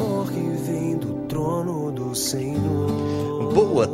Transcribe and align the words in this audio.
morrer 0.00 0.49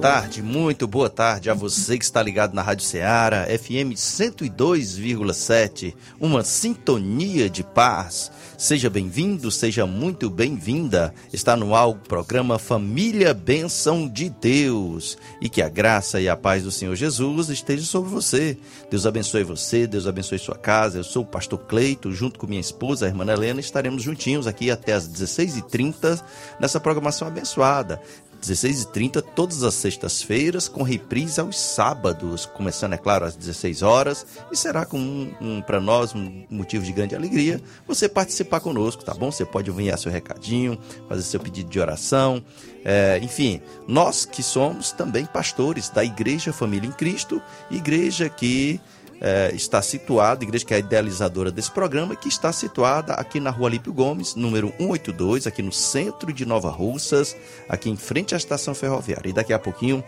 tarde, 0.00 0.42
muito 0.42 0.86
boa 0.86 1.08
tarde 1.08 1.48
a 1.48 1.54
você 1.54 1.96
que 1.96 2.04
está 2.04 2.22
ligado 2.22 2.54
na 2.54 2.62
Rádio 2.62 2.84
Ceará, 2.84 3.46
FM 3.46 3.94
102,7, 3.94 5.94
uma 6.20 6.44
sintonia 6.44 7.48
de 7.48 7.64
paz. 7.64 8.30
Seja 8.58 8.88
bem-vindo, 8.88 9.50
seja 9.50 9.86
muito 9.86 10.30
bem-vinda. 10.30 11.12
Está 11.30 11.56
no 11.56 11.74
ar 11.74 11.88
o 11.88 11.94
programa 11.94 12.58
Família 12.58 13.34
Benção 13.34 14.08
de 14.08 14.30
Deus. 14.30 15.18
E 15.42 15.48
que 15.48 15.60
a 15.60 15.68
graça 15.68 16.20
e 16.20 16.28
a 16.28 16.36
paz 16.36 16.62
do 16.62 16.70
Senhor 16.70 16.94
Jesus 16.94 17.50
esteja 17.50 17.84
sobre 17.84 18.08
você. 18.08 18.56
Deus 18.90 19.04
abençoe 19.04 19.44
você, 19.44 19.86
Deus 19.86 20.06
abençoe 20.06 20.38
sua 20.38 20.56
casa. 20.56 20.98
Eu 20.98 21.04
sou 21.04 21.22
o 21.22 21.26
pastor 21.26 21.58
Cleito, 21.66 22.10
junto 22.12 22.38
com 22.38 22.46
minha 22.46 22.60
esposa, 22.60 23.04
a 23.04 23.08
irmã 23.08 23.30
Helena, 23.30 23.60
estaremos 23.60 24.02
juntinhos 24.02 24.46
aqui 24.46 24.70
até 24.70 24.94
as 24.94 25.06
16h30 25.06 26.22
nessa 26.58 26.80
programação 26.80 27.28
abençoada. 27.28 28.00
16h30, 28.46 29.22
todas 29.34 29.62
as 29.62 29.74
sextas-feiras, 29.74 30.68
com 30.68 30.82
reprise 30.82 31.40
aos 31.40 31.58
sábados, 31.58 32.46
começando, 32.46 32.92
é 32.92 32.96
claro, 32.96 33.24
às 33.24 33.34
16 33.34 33.82
horas. 33.82 34.26
E 34.52 34.56
será 34.56 34.86
com 34.86 34.98
um, 34.98 35.34
um 35.40 35.62
para 35.62 35.80
nós 35.80 36.14
um 36.14 36.44
motivo 36.48 36.84
de 36.84 36.92
grande 36.92 37.14
alegria 37.14 37.60
você 37.86 38.08
participar 38.08 38.60
conosco, 38.60 39.04
tá 39.04 39.12
bom? 39.14 39.30
Você 39.30 39.44
pode 39.44 39.70
enviar 39.70 39.98
seu 39.98 40.12
recadinho, 40.12 40.78
fazer 41.08 41.22
seu 41.22 41.40
pedido 41.40 41.68
de 41.68 41.80
oração. 41.80 42.42
É, 42.84 43.18
enfim, 43.20 43.60
nós 43.88 44.24
que 44.24 44.42
somos 44.42 44.92
também 44.92 45.26
pastores 45.26 45.90
da 45.90 46.04
Igreja 46.04 46.52
Família 46.52 46.88
em 46.88 46.92
Cristo, 46.92 47.42
igreja 47.70 48.28
que 48.28 48.80
é, 49.20 49.50
está 49.54 49.80
situada, 49.82 50.44
igreja 50.44 50.64
que 50.64 50.74
é 50.74 50.76
a 50.76 50.80
idealizadora 50.80 51.50
desse 51.50 51.70
programa, 51.70 52.16
que 52.16 52.28
está 52.28 52.52
situada 52.52 53.14
aqui 53.14 53.40
na 53.40 53.50
rua 53.50 53.70
Lípio 53.70 53.92
Gomes, 53.92 54.34
número 54.34 54.72
182, 54.78 55.46
aqui 55.46 55.62
no 55.62 55.72
centro 55.72 56.32
de 56.32 56.44
Nova 56.44 56.70
Russas, 56.70 57.36
aqui 57.68 57.90
em 57.90 57.96
frente 57.96 58.34
à 58.34 58.38
estação 58.38 58.74
ferroviária. 58.74 59.30
E 59.30 59.32
daqui 59.32 59.52
a 59.52 59.58
pouquinho 59.58 60.04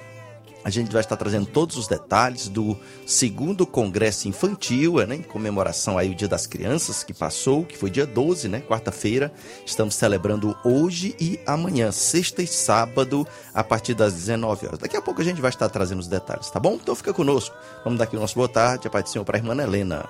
a 0.65 0.71
gente 0.71 0.93
vai 0.93 1.01
estar 1.01 1.17
trazendo 1.17 1.47
todos 1.47 1.77
os 1.77 1.87
detalhes 1.87 2.49
do 2.49 2.77
segundo 3.07 3.67
congresso 3.67 4.29
infantil, 4.29 4.97
né, 5.07 5.17
em 5.17 5.23
comemoração 5.23 5.97
aí 5.97 6.11
o 6.11 6.15
Dia 6.15 6.29
das 6.29 6.47
Crianças 6.47 7.03
que 7.03 7.15
passou, 7.15 7.65
que 7.65 7.77
foi 7.77 7.91
dia 7.91 8.07
12, 8.07 8.49
né, 8.49 8.61
quarta-feira. 8.61 9.33
Estamos 9.65 9.95
celebrando 9.95 10.57
hoje 10.65 11.15
e 11.21 11.39
amanhã, 11.47 11.93
sexta 11.93 12.43
e 12.43 12.47
sábado, 12.47 13.27
a 13.55 13.63
partir 13.63 13.95
das 13.95 14.15
19 14.15 14.67
horas. 14.67 14.79
Daqui 14.81 14.97
a 14.97 15.03
pouco 15.03 15.21
a 15.21 15.25
gente 15.25 15.41
vai 15.41 15.51
estar 15.51 15.69
trazendo 15.69 16.01
os 16.01 16.09
detalhes, 16.09 16.51
tá 16.51 16.61
bom? 16.61 16.75
Então 16.75 16.95
fica 16.95 17.15
conosco. 17.15 17.57
Vamos 17.85 17.99
dar 17.99 18.05
aqui 18.05 18.17
o 18.17 18.21
nosso 18.21 18.35
boa 18.35 18.49
tarde, 18.49 18.87
a 18.87 18.91
paz 18.91 19.05
do 19.05 19.11
Senhor 19.11 19.25
para 19.25 19.37
a 19.37 19.41
irmã 19.41 19.57
Helena. 19.63 20.09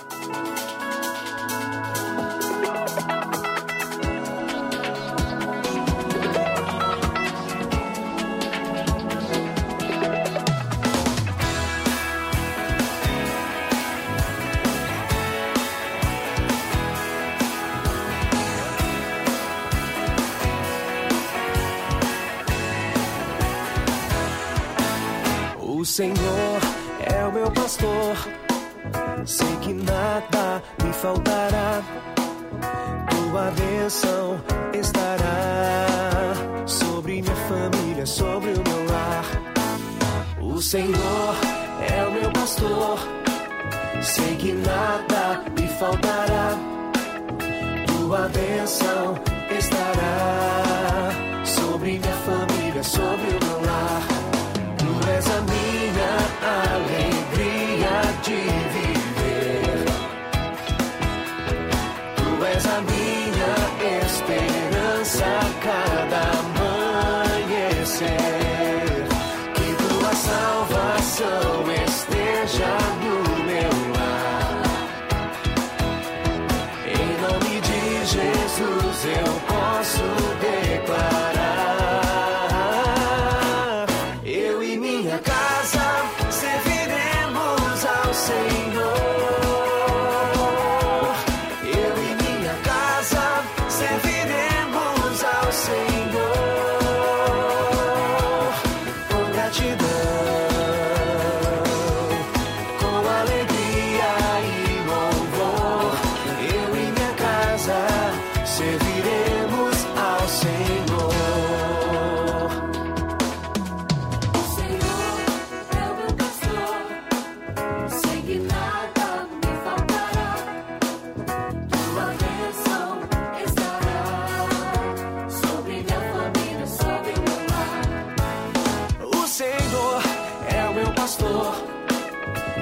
Senhor 25.93 26.59
é 27.05 27.23
o 27.23 27.31
meu 27.31 27.51
pastor, 27.51 28.17
sei 29.27 29.55
que 29.57 29.73
nada 29.75 30.63
me 30.83 30.91
faltará. 30.91 31.83
Tua 33.11 33.51
bênção 33.51 34.41
estará 34.73 35.85
sobre 36.65 37.21
minha 37.21 37.35
família, 37.35 38.07
sobre 38.07 38.53
o 38.53 38.63
meu 38.67 38.91
lar. 38.91 39.25
O 40.41 40.59
Senhor 40.59 41.35
é 41.95 42.03
o 42.07 42.11
meu 42.11 42.31
pastor, 42.31 42.97
sei 44.01 44.35
que 44.37 44.51
nada 44.51 45.43
me 45.55 45.67
faltará. 45.77 46.57
Tua 47.85 48.29
bênção 48.29 49.13
estará 49.55 51.11
sobre 51.45 51.99
minha 51.99 52.15
família, 52.25 52.83
sobre 52.83 53.27
o 53.27 53.45
meu 53.45 53.57
lar. 53.57 53.62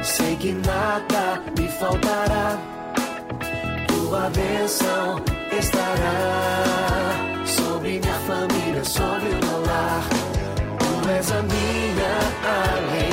Sei 0.03 0.35
que 0.35 0.51
nada 0.53 1.41
me 1.57 1.67
faltará. 1.67 2.57
Tua 3.87 4.29
bênção 4.29 5.21
estará 5.57 7.15
sobre 7.45 7.99
minha 7.99 8.19
família, 8.27 8.83
sobre 8.83 9.29
o 9.29 9.45
meu 9.45 9.61
lar. 9.65 10.03
Tu 10.79 11.09
és 11.09 11.31
a 11.31 11.41
minha 11.43 12.13
alegria 12.43 13.10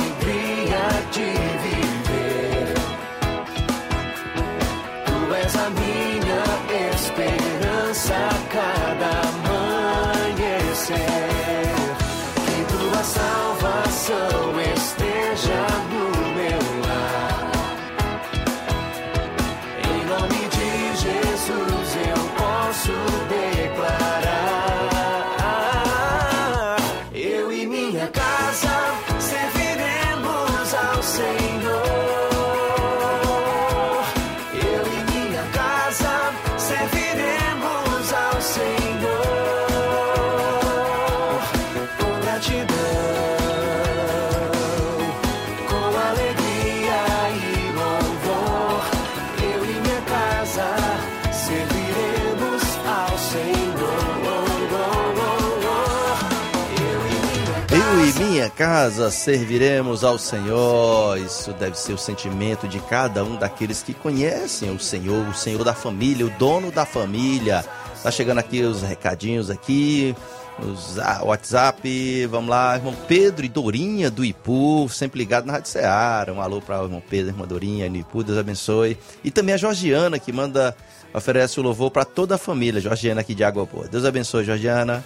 minha 58.39 58.49
casa 58.49 59.11
serviremos 59.11 60.01
ao 60.01 60.17
Senhor. 60.17 61.17
Isso 61.17 61.51
deve 61.51 61.77
ser 61.77 61.91
o 61.91 61.97
sentimento 61.97 62.69
de 62.69 62.79
cada 62.79 63.21
um 63.21 63.35
daqueles 63.35 63.83
que 63.83 63.93
conhecem 63.93 64.71
o 64.71 64.79
Senhor, 64.79 65.27
o 65.27 65.33
Senhor 65.33 65.61
da 65.65 65.73
família, 65.73 66.25
o 66.25 66.29
dono 66.29 66.71
da 66.71 66.85
família. 66.85 67.65
Tá 68.01 68.09
chegando 68.09 68.37
aqui 68.37 68.61
os 68.61 68.81
recadinhos 68.81 69.49
aqui, 69.49 70.15
os 70.57 70.97
ah, 70.99 71.19
WhatsApp. 71.21 72.27
Vamos 72.27 72.49
lá, 72.49 72.77
irmão 72.77 72.95
Pedro 73.09 73.45
e 73.45 73.49
Dorinha 73.49 74.09
do 74.09 74.23
Ipu, 74.23 74.87
sempre 74.87 75.19
ligado 75.19 75.45
na 75.45 75.51
Rádio 75.51 75.71
Ceará. 75.71 76.31
Um 76.31 76.39
alô 76.39 76.61
para 76.61 76.79
o 76.79 76.85
irmão 76.85 77.03
Pedro, 77.09 77.33
irmã 77.33 77.45
Dorinha 77.45 77.89
do 77.89 77.97
Ipu, 77.97 78.23
Deus 78.23 78.37
abençoe. 78.37 78.97
E 79.21 79.29
também 79.29 79.53
a 79.53 79.57
Georgiana 79.57 80.17
que 80.17 80.31
manda 80.31 80.73
oferece 81.13 81.59
o 81.59 81.63
louvor 81.63 81.91
para 81.91 82.05
toda 82.05 82.35
a 82.35 82.37
família. 82.37 82.79
Georgiana 82.79 83.19
aqui 83.19 83.35
de 83.35 83.43
Água 83.43 83.65
Boa. 83.65 83.89
Deus 83.89 84.05
abençoe, 84.05 84.45
Georgiana. 84.45 85.03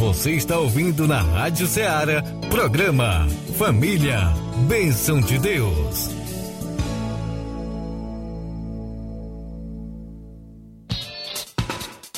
Você 0.00 0.30
está 0.32 0.58
ouvindo 0.58 1.06
na 1.06 1.20
Rádio 1.20 1.66
Ceará, 1.66 2.22
programa 2.48 3.28
Família, 3.58 4.32
Bênção 4.66 5.20
de 5.20 5.38
Deus. 5.38 6.08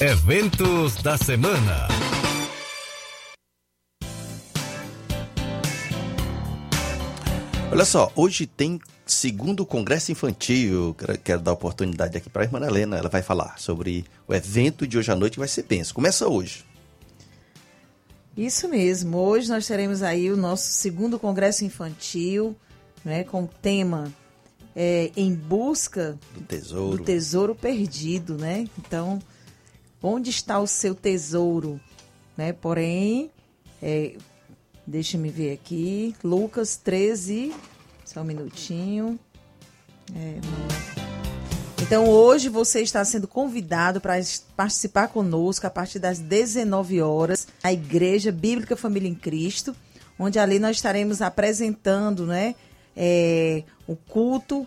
Eventos 0.00 0.96
da 1.02 1.16
semana. 1.16 1.86
Olha 7.70 7.84
só, 7.86 8.12
hoje 8.14 8.46
tem 8.46 8.78
segundo 9.06 9.64
congresso 9.64 10.12
infantil. 10.12 10.94
Quero- 11.24 11.40
dar 11.40 11.52
oportunidade 11.52 12.16
aqui 12.16 12.28
para 12.28 12.42
a 12.42 12.44
irmã 12.44 12.60
Helena. 12.66 12.98
Ela 12.98 13.08
vai 13.08 13.22
falar 13.22 13.58
sobre 13.58 14.04
o 14.28 14.34
evento 14.34 14.86
de 14.86 14.98
hoje 14.98 15.10
à 15.10 15.16
noite 15.16 15.34
que 15.34 15.38
vai 15.38 15.48
ser 15.48 15.62
penso. 15.62 15.94
Começa 15.94 16.28
hoje. 16.28 16.64
Isso 18.36 18.68
mesmo. 18.68 19.18
Hoje 19.18 19.48
nós 19.48 19.66
teremos 19.66 20.02
aí 20.02 20.30
o 20.30 20.36
nosso 20.36 20.70
segundo 20.72 21.18
congresso 21.18 21.64
infantil, 21.64 22.56
né, 23.04 23.24
com 23.24 23.44
o 23.44 23.48
tema 23.60 24.12
é, 24.74 25.10
em 25.16 25.34
busca 25.34 26.18
Do 26.34 26.40
tesouro. 26.42 26.96
do 26.96 27.04
tesouro 27.04 27.54
perdido, 27.54 28.38
né? 28.38 28.66
Então, 28.78 29.18
onde 30.02 30.30
está 30.30 30.58
o 30.58 30.66
seu 30.66 30.94
tesouro, 30.94 31.80
né? 32.36 32.52
Porém, 32.52 33.30
é, 33.82 34.16
deixa-me 34.86 35.28
ver 35.28 35.52
aqui, 35.52 36.14
Lucas 36.24 36.76
13, 36.76 37.54
só 38.04 38.22
um 38.22 38.24
minutinho. 38.24 39.18
É, 40.14 40.40
não. 40.42 41.11
Então, 41.82 42.08
hoje 42.08 42.48
você 42.48 42.80
está 42.80 43.04
sendo 43.04 43.26
convidado 43.26 44.00
para 44.00 44.14
participar 44.56 45.08
conosco 45.08 45.66
a 45.66 45.70
partir 45.70 45.98
das 45.98 46.20
19 46.20 47.02
horas, 47.02 47.48
na 47.62 47.72
Igreja 47.72 48.30
Bíblica 48.30 48.76
Família 48.76 49.08
em 49.08 49.16
Cristo, 49.16 49.74
onde 50.16 50.38
ali 50.38 50.60
nós 50.60 50.76
estaremos 50.76 51.20
apresentando 51.20 52.24
né, 52.24 52.54
é, 52.96 53.64
o 53.86 53.96
culto 53.96 54.64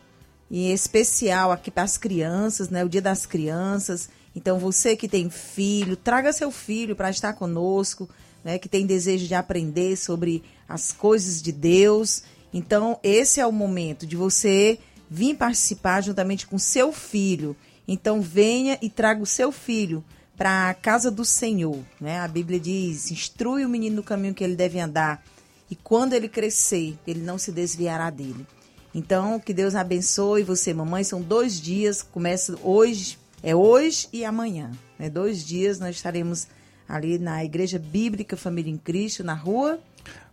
em 0.52 0.74
especial 0.74 1.54
aqui 1.54 1.72
para 1.72 1.84
as 1.84 1.98
crianças, 1.98 2.70
né, 2.70 2.84
o 2.84 2.90
Dia 2.90 3.02
das 3.02 3.26
Crianças. 3.26 4.10
Então, 4.36 4.60
você 4.60 4.94
que 4.96 5.08
tem 5.08 5.30
filho, 5.30 5.96
traga 5.96 6.34
seu 6.34 6.52
filho 6.52 6.98
para 6.98 7.10
estar 7.10 7.32
conosco, 7.32 8.10
né, 8.44 8.60
que 8.60 8.68
tem 8.68 8.86
desejo 8.86 9.26
de 9.26 9.34
aprender 9.34 9.96
sobre 9.96 10.44
as 10.68 10.92
coisas 10.92 11.42
de 11.42 11.54
Deus. 11.54 12.24
Então, 12.54 13.00
esse 13.02 13.40
é 13.40 13.48
o 13.48 13.54
momento 13.54 14.06
de 14.06 14.18
você 14.18 14.78
vir 15.10 15.36
participar 15.36 16.02
juntamente 16.02 16.48
com 16.48 16.58
seu 16.58 16.92
filho. 16.92 17.56
Então, 17.88 18.22
venha 18.22 18.78
e 18.82 18.90
traga 18.90 19.22
o 19.22 19.26
seu 19.26 19.52
filho 19.52 20.04
para 20.38 20.70
a 20.70 20.74
casa 20.74 21.10
do 21.10 21.24
Senhor. 21.24 21.80
Né? 22.00 22.20
A 22.20 22.28
Bíblia 22.28 22.60
diz: 22.60 23.12
instrui 23.12 23.66
o 23.66 23.70
menino 23.70 23.98
no 23.98 24.04
caminho 24.04 24.34
que 24.34 24.44
ele 24.44 24.56
deve 24.56 24.80
andar, 24.80 25.24
e 25.70 25.76
quando 25.76 26.14
ele 26.14 26.28
crescer, 26.28 26.98
ele 27.08 27.22
não 27.22 27.38
se 27.38 27.52
desviará 27.52 28.10
dele. 28.10 28.46
Então, 28.94 29.40
que 29.40 29.54
Deus 29.54 29.76
abençoe 29.76 30.44
você, 30.44 30.74
mamãe. 30.74 31.04
São 31.04 31.22
dois 31.22 31.60
dias, 31.60 32.02
começa 32.02 32.58
hoje, 32.64 33.18
é 33.44 33.54
hoje 33.54 34.08
e 34.14 34.24
amanhã. 34.24 34.72
Né? 34.98 35.10
Dois 35.10 35.46
dias 35.46 35.80
nós 35.80 35.98
estaremos 35.98 36.48
ali 36.88 37.18
na 37.18 37.44
Igreja 37.44 37.78
Bíblica 37.78 38.38
Família 38.38 38.72
em 38.72 38.78
Cristo, 38.78 39.24
na 39.24 39.34
rua. 39.34 39.80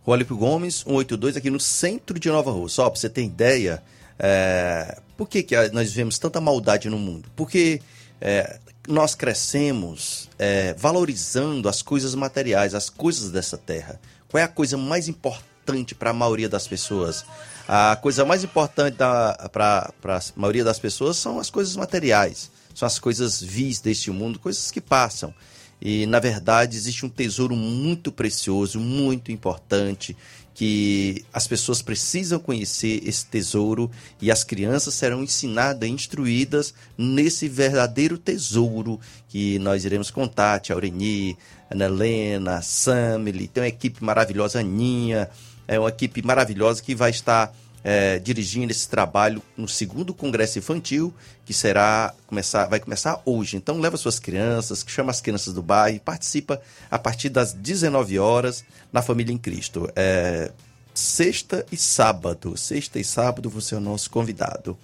Rua 0.03 0.15
Alípio 0.15 0.37
Gomes, 0.37 0.75
182, 0.85 1.35
aqui 1.35 1.49
no 1.49 1.59
centro 1.59 2.17
de 2.17 2.29
Nova 2.29 2.51
Rússia. 2.51 2.75
Só 2.75 2.89
para 2.89 2.99
você 2.99 3.09
ter 3.09 3.23
ideia, 3.23 3.83
é, 4.19 4.99
por 5.17 5.27
que, 5.27 5.43
que 5.43 5.55
nós 5.69 5.91
vemos 5.91 6.17
tanta 6.17 6.39
maldade 6.41 6.89
no 6.89 6.97
mundo? 6.97 7.29
Porque 7.35 7.81
é, 8.19 8.59
nós 8.87 9.15
crescemos 9.15 10.29
é, 10.37 10.73
valorizando 10.73 11.69
as 11.69 11.81
coisas 11.81 12.15
materiais, 12.15 12.73
as 12.73 12.89
coisas 12.89 13.31
dessa 13.31 13.57
terra. 13.57 13.99
Qual 14.29 14.41
é 14.41 14.43
a 14.43 14.47
coisa 14.47 14.77
mais 14.77 15.07
importante 15.07 15.95
para 15.95 16.09
a 16.09 16.13
maioria 16.13 16.49
das 16.49 16.67
pessoas? 16.67 17.25
A 17.67 17.95
coisa 17.95 18.25
mais 18.25 18.43
importante 18.43 18.97
para 18.97 19.93
a 20.03 20.21
maioria 20.35 20.63
das 20.63 20.79
pessoas 20.79 21.17
são 21.17 21.39
as 21.39 21.49
coisas 21.49 21.75
materiais, 21.75 22.51
são 22.75 22.85
as 22.85 22.99
coisas 22.99 23.41
vis 23.41 23.79
deste 23.79 24.11
mundo, 24.11 24.39
coisas 24.39 24.69
que 24.69 24.81
passam. 24.81 25.33
E, 25.81 26.05
na 26.05 26.19
verdade, 26.19 26.77
existe 26.77 27.05
um 27.05 27.09
tesouro 27.09 27.55
muito 27.55 28.11
precioso, 28.11 28.79
muito 28.79 29.31
importante, 29.31 30.15
que 30.53 31.25
as 31.33 31.47
pessoas 31.47 31.81
precisam 31.81 32.39
conhecer 32.39 33.01
esse 33.07 33.25
tesouro 33.25 33.89
e 34.21 34.31
as 34.31 34.43
crianças 34.43 34.93
serão 34.93 35.23
ensinadas, 35.23 35.89
instruídas 35.89 36.73
nesse 36.97 37.47
verdadeiro 37.47 38.17
tesouro 38.17 38.99
que 39.27 39.57
nós 39.59 39.83
iremos 39.83 40.11
contar. 40.11 40.59
Tia 40.59 40.75
Aureni, 40.75 41.37
Ana 41.69 41.85
Helena, 41.85 42.61
Samily, 42.61 43.47
tem 43.47 43.63
uma 43.63 43.67
equipe 43.69 44.03
maravilhosa, 44.03 44.59
Aninha, 44.59 45.29
é 45.67 45.79
uma 45.79 45.89
equipe 45.89 46.21
maravilhosa 46.21 46.83
que 46.83 46.93
vai 46.93 47.09
estar 47.09 47.53
é, 47.83 48.17
dirigindo 48.19 48.71
esse 48.71 48.87
trabalho 48.87 49.41
no 49.57 49.67
segundo 49.67 50.13
congresso 50.13 50.57
infantil 50.57 51.13
que 51.45 51.53
será 51.53 52.13
começar 52.25 52.65
vai 52.67 52.79
começar 52.79 53.21
hoje. 53.25 53.57
Então 53.57 53.79
leva 53.79 53.97
suas 53.97 54.19
crianças 54.19 54.83
chama 54.91 55.11
as 55.11 55.19
crianças 55.19 55.53
do 55.53 55.61
bairro 55.61 55.99
participa 55.99 56.61
a 56.89 56.97
partir 56.97 57.29
das 57.29 57.53
19 57.53 58.17
horas 58.19 58.63
na 58.91 59.01
família 59.01 59.33
em 59.33 59.37
Cristo. 59.37 59.89
É, 59.95 60.51
sexta 60.93 61.65
e 61.71 61.77
sábado 61.77 62.55
sexta 62.55 62.99
e 62.99 63.03
sábado 63.03 63.49
você 63.49 63.75
é 63.75 63.77
o 63.77 63.81
nosso 63.81 64.09
convidado 64.09 64.77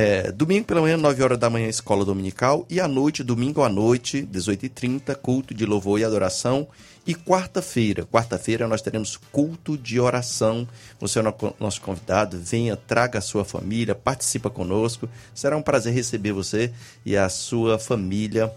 é, 0.00 0.30
domingo 0.30 0.64
pela 0.64 0.80
manhã, 0.80 0.96
9 0.96 1.24
horas 1.24 1.38
da 1.38 1.50
manhã, 1.50 1.66
escola 1.66 2.04
dominical. 2.04 2.64
E 2.70 2.78
à 2.78 2.86
noite, 2.86 3.24
domingo 3.24 3.64
à 3.64 3.68
noite, 3.68 4.22
18h30, 4.32 5.12
culto 5.16 5.52
de 5.52 5.66
louvor 5.66 5.98
e 5.98 6.04
adoração. 6.04 6.68
E 7.04 7.16
quarta-feira, 7.16 8.06
quarta-feira 8.06 8.68
nós 8.68 8.80
teremos 8.80 9.16
culto 9.16 9.76
de 9.76 9.98
oração. 9.98 10.68
Você 11.00 11.18
é 11.18 11.22
nosso 11.58 11.80
convidado, 11.80 12.38
venha, 12.40 12.76
traga 12.76 13.18
a 13.18 13.20
sua 13.20 13.44
família, 13.44 13.92
participa 13.92 14.48
conosco. 14.48 15.08
Será 15.34 15.56
um 15.56 15.62
prazer 15.62 15.92
receber 15.92 16.30
você 16.30 16.72
e 17.04 17.16
a 17.16 17.28
sua 17.28 17.76
família 17.76 18.52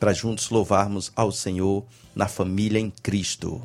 para 0.00 0.12
juntos 0.12 0.50
louvarmos 0.50 1.12
ao 1.14 1.30
Senhor 1.30 1.84
na 2.12 2.26
família 2.26 2.80
em 2.80 2.90
Cristo. 2.90 3.62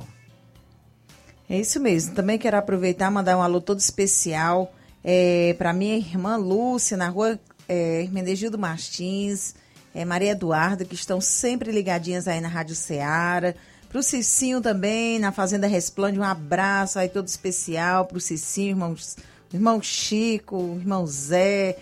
É 1.50 1.60
isso 1.60 1.80
mesmo. 1.80 2.14
Também 2.14 2.38
quero 2.38 2.58
aproveitar 2.58 3.10
e 3.10 3.12
mandar 3.12 3.36
um 3.36 3.42
alô 3.42 3.60
todo 3.60 3.80
especial 3.80 4.72
é, 5.04 5.56
para 5.58 5.74
minha 5.74 5.98
irmã 5.98 6.38
Lúcia, 6.38 6.96
na 6.96 7.10
rua 7.10 7.40
é, 7.68 8.02
Hermenegildo 8.02 8.58
Martins, 8.58 9.56
é, 9.94 10.06
Maria 10.06 10.32
Eduarda, 10.32 10.86
que 10.86 10.96
estão 10.96 11.20
sempre 11.20 11.72
ligadinhas 11.72 12.28
aí 12.28 12.40
na 12.40 12.48
Rádio 12.48 12.76
Ceará. 12.76 13.54
Para 13.90 14.00
o 14.00 14.04
Cicinho 14.04 14.62
também, 14.62 15.20
na 15.20 15.32
Fazenda 15.32 15.68
Resplande, 15.68 16.20
um 16.20 16.24
abraço 16.24 16.98
aí 16.98 17.10
todo 17.10 17.28
especial 17.28 18.06
para 18.06 18.18
o 18.18 18.22
Cicinho, 18.22 18.70
irmãos, 18.70 19.18
irmão 19.54 19.82
Chico, 19.82 20.78
irmão 20.80 21.06
Zé, 21.06 21.78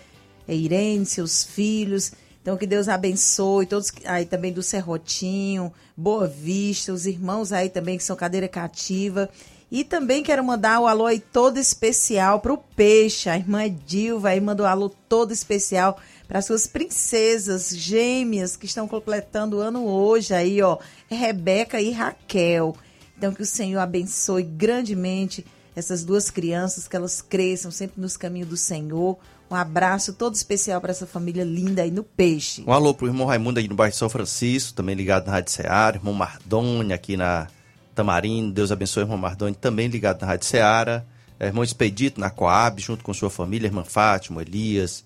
é, 0.48 0.54
Irene, 0.54 1.06
seus 1.06 1.44
filhos. 1.44 2.12
Então, 2.42 2.56
que 2.56 2.66
Deus 2.66 2.88
abençoe 2.88 3.66
todos 3.66 3.92
aí 4.06 4.24
também 4.24 4.52
do 4.52 4.62
Serrotinho, 4.62 5.72
Boa 5.96 6.26
Vista, 6.26 6.92
os 6.92 7.06
irmãos 7.06 7.52
aí 7.52 7.68
também 7.68 7.98
que 7.98 8.02
são 8.02 8.16
cadeira 8.16 8.48
cativa. 8.48 9.28
E 9.70 9.84
também 9.84 10.22
quero 10.22 10.42
mandar 10.42 10.80
o 10.80 10.86
alô 10.88 11.06
aí 11.06 11.20
todo 11.20 11.56
especial 11.56 12.40
para 12.40 12.52
o 12.52 12.58
Peixe. 12.58 13.28
A 13.28 13.36
irmã 13.36 13.70
Dilva 13.86 14.30
aí 14.30 14.40
mandou 14.40 14.66
um 14.66 14.68
alô 14.68 14.88
todo 15.08 15.32
especial 15.32 15.96
para 16.26 16.42
suas 16.42 16.66
princesas 16.66 17.70
gêmeas 17.70 18.56
que 18.56 18.66
estão 18.66 18.88
completando 18.88 19.58
o 19.58 19.60
ano 19.60 19.86
hoje 19.86 20.34
aí, 20.34 20.60
ó. 20.60 20.78
Rebeca 21.08 21.80
e 21.80 21.92
Raquel. 21.92 22.74
Então 23.16 23.32
que 23.32 23.42
o 23.42 23.46
Senhor 23.46 23.78
abençoe 23.78 24.42
grandemente 24.42 25.46
essas 25.76 26.04
duas 26.04 26.30
crianças, 26.30 26.88
que 26.88 26.96
elas 26.96 27.22
cresçam 27.22 27.70
sempre 27.70 28.00
nos 28.00 28.16
caminhos 28.16 28.48
do 28.48 28.56
Senhor. 28.56 29.18
Um 29.48 29.54
abraço 29.54 30.12
todo 30.12 30.34
especial 30.34 30.80
para 30.80 30.90
essa 30.90 31.06
família 31.06 31.44
linda 31.44 31.82
aí 31.82 31.92
no 31.92 32.02
Peixe. 32.02 32.64
Um 32.66 32.72
alô 32.72 32.92
pro 32.92 33.06
irmão 33.06 33.26
Raimundo 33.26 33.60
aí 33.60 33.68
no 33.68 33.74
bairro 33.76 33.94
São 33.94 34.08
Francisco, 34.08 34.74
também 34.74 34.96
ligado 34.96 35.26
na 35.26 35.32
Rádio 35.32 35.52
Ceará, 35.52 35.96
irmão 35.96 36.14
Mardoni 36.14 36.92
aqui 36.92 37.16
na 37.16 37.46
Tamarindo, 37.94 38.52
Deus 38.52 38.70
abençoe 38.72 39.02
irmão 39.02 39.18
Mardoni, 39.18 39.54
também 39.54 39.88
ligado 39.88 40.20
na 40.20 40.28
Rádio 40.28 40.46
Ceará. 40.46 41.04
É, 41.38 41.46
irmão 41.46 41.64
Expedito 41.64 42.20
na 42.20 42.28
Coab, 42.28 42.80
junto 42.82 43.02
com 43.02 43.14
sua 43.14 43.30
família, 43.30 43.66
irmã 43.66 43.82
Fátima, 43.82 44.42
Elias, 44.42 45.02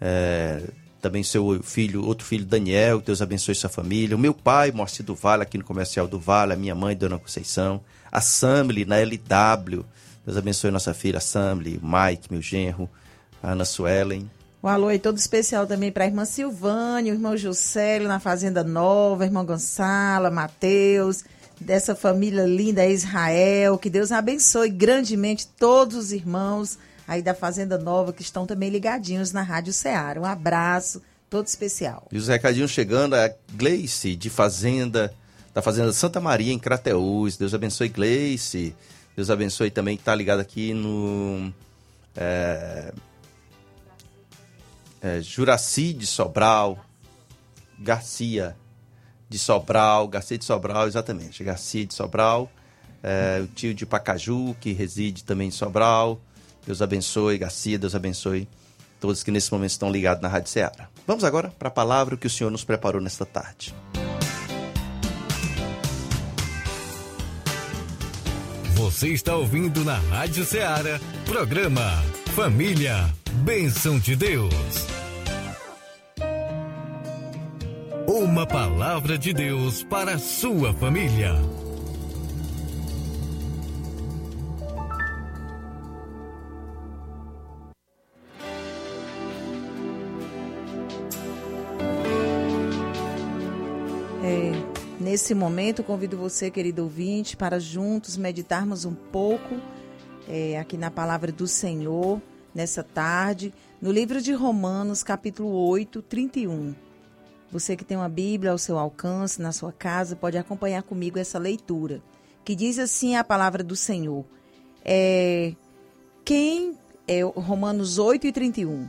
é, 0.00 0.62
também 1.00 1.22
seu 1.22 1.62
filho, 1.62 2.02
outro 2.06 2.26
filho 2.26 2.46
Daniel, 2.46 3.02
Deus 3.02 3.20
abençoe 3.20 3.54
sua 3.54 3.68
família. 3.68 4.16
O 4.16 4.18
meu 4.18 4.32
pai, 4.32 4.72
Moacir 4.72 5.04
do 5.04 5.14
Vale, 5.14 5.42
aqui 5.42 5.58
no 5.58 5.64
Comercial 5.64 6.08
do 6.08 6.18
Vale, 6.18 6.54
a 6.54 6.56
minha 6.56 6.74
mãe, 6.74 6.96
Dona 6.96 7.18
Conceição. 7.18 7.82
A 8.10 8.22
Samly, 8.22 8.86
na 8.86 8.96
LW, 8.96 9.84
Deus 10.24 10.38
abençoe 10.38 10.70
nossa 10.70 10.94
filha, 10.94 11.18
a 11.18 11.20
Samly, 11.20 11.78
Mike, 11.82 12.28
meu 12.30 12.40
genro, 12.40 12.88
a 13.42 13.50
Ana 13.50 13.66
Suelen. 13.66 14.30
Um 14.62 14.68
alô 14.68 14.88
aí 14.88 14.98
todo 14.98 15.18
especial 15.18 15.66
também 15.66 15.92
para 15.92 16.04
a 16.04 16.06
irmã 16.06 16.24
Silvânia, 16.24 17.12
o 17.12 17.16
irmão 17.16 17.36
Juscelio 17.36 18.08
na 18.08 18.18
Fazenda 18.18 18.64
Nova, 18.64 19.26
irmão 19.26 19.44
Gonçala, 19.44 20.30
Mateus, 20.30 21.22
dessa 21.64 21.94
família 21.94 22.44
linda 22.44 22.86
Israel. 22.86 23.78
Que 23.78 23.90
Deus 23.90 24.12
abençoe 24.12 24.70
grandemente 24.70 25.46
todos 25.46 25.96
os 25.96 26.12
irmãos 26.12 26.78
aí 27.08 27.22
da 27.22 27.34
Fazenda 27.34 27.78
Nova 27.78 28.12
que 28.12 28.22
estão 28.22 28.46
também 28.46 28.70
ligadinhos 28.70 29.32
na 29.32 29.42
Rádio 29.42 29.72
Ceará. 29.72 30.20
Um 30.20 30.24
abraço 30.24 31.02
todo 31.28 31.46
especial. 31.46 32.06
E 32.12 32.18
os 32.18 32.28
recadinhos 32.28 32.70
chegando, 32.70 33.14
a 33.14 33.32
Gleice 33.52 34.14
de 34.14 34.30
Fazenda, 34.30 35.12
da 35.52 35.62
Fazenda 35.62 35.92
Santa 35.92 36.20
Maria 36.20 36.52
em 36.52 36.58
Crateús. 36.58 37.36
Deus 37.36 37.54
abençoe 37.54 37.88
Gleice. 37.88 38.74
Deus 39.16 39.30
abençoe 39.30 39.70
também 39.70 39.96
que 39.96 40.02
está 40.02 40.14
ligado 40.14 40.40
aqui 40.40 40.74
no 40.74 41.52
é, 42.16 42.92
é, 45.00 45.20
Juraci 45.20 45.92
de 45.92 46.06
Sobral, 46.06 46.84
Garcia 47.78 48.56
de 49.34 49.38
Sobral, 49.40 50.06
Garcia 50.06 50.38
de 50.38 50.44
Sobral, 50.44 50.86
exatamente, 50.86 51.42
Garcia 51.42 51.84
de 51.84 51.92
Sobral, 51.92 52.48
é, 53.02 53.40
o 53.42 53.48
tio 53.48 53.74
de 53.74 53.84
Pacaju, 53.84 54.54
que 54.60 54.72
reside 54.72 55.24
também 55.24 55.48
em 55.48 55.50
Sobral. 55.50 56.20
Deus 56.64 56.80
abençoe, 56.80 57.36
Garcia, 57.36 57.76
Deus 57.76 57.96
abençoe 57.96 58.46
todos 59.00 59.24
que 59.24 59.32
nesse 59.32 59.52
momento 59.52 59.72
estão 59.72 59.90
ligados 59.90 60.22
na 60.22 60.28
Rádio 60.28 60.50
Ceará. 60.50 60.88
Vamos 61.04 61.24
agora 61.24 61.52
para 61.58 61.66
a 61.66 61.70
palavra 61.70 62.16
que 62.16 62.28
o 62.28 62.30
Senhor 62.30 62.48
nos 62.48 62.62
preparou 62.62 63.00
nesta 63.00 63.26
tarde. 63.26 63.74
Você 68.74 69.08
está 69.08 69.34
ouvindo 69.34 69.84
na 69.84 69.96
Rádio 69.96 70.44
Ceará, 70.44 71.00
programa 71.26 72.04
Família, 72.36 73.12
Bênção 73.42 73.98
de 73.98 74.14
Deus. 74.14 75.03
Uma 78.34 78.48
palavra 78.48 79.16
de 79.16 79.32
Deus 79.32 79.84
para 79.84 80.14
a 80.14 80.18
sua 80.18 80.72
família. 80.74 81.30
É, 94.24 94.52
nesse 94.98 95.32
momento, 95.32 95.84
convido 95.84 96.16
você, 96.16 96.50
querido 96.50 96.82
ouvinte, 96.82 97.36
para 97.36 97.60
juntos 97.60 98.16
meditarmos 98.16 98.84
um 98.84 98.94
pouco 98.96 99.60
é, 100.28 100.58
aqui 100.58 100.76
na 100.76 100.90
palavra 100.90 101.30
do 101.30 101.46
Senhor, 101.46 102.20
nessa 102.52 102.82
tarde, 102.82 103.54
no 103.80 103.92
livro 103.92 104.20
de 104.20 104.32
Romanos, 104.32 105.04
capítulo 105.04 105.68
8, 105.68 106.02
31. 106.02 106.83
Você 107.54 107.76
que 107.76 107.84
tem 107.84 107.96
uma 107.96 108.08
Bíblia 108.08 108.50
ao 108.50 108.58
seu 108.58 108.76
alcance, 108.76 109.40
na 109.40 109.52
sua 109.52 109.72
casa, 109.72 110.16
pode 110.16 110.36
acompanhar 110.36 110.82
comigo 110.82 111.20
essa 111.20 111.38
leitura, 111.38 112.02
que 112.44 112.52
diz 112.52 112.80
assim 112.80 113.14
a 113.14 113.22
palavra 113.22 113.62
do 113.62 113.76
Senhor. 113.76 114.24
É, 114.84 115.54
quem 116.24 116.76
é 117.06 117.22
Romanos 117.22 117.96
8 117.96 118.26
e 118.26 118.32
31. 118.32 118.88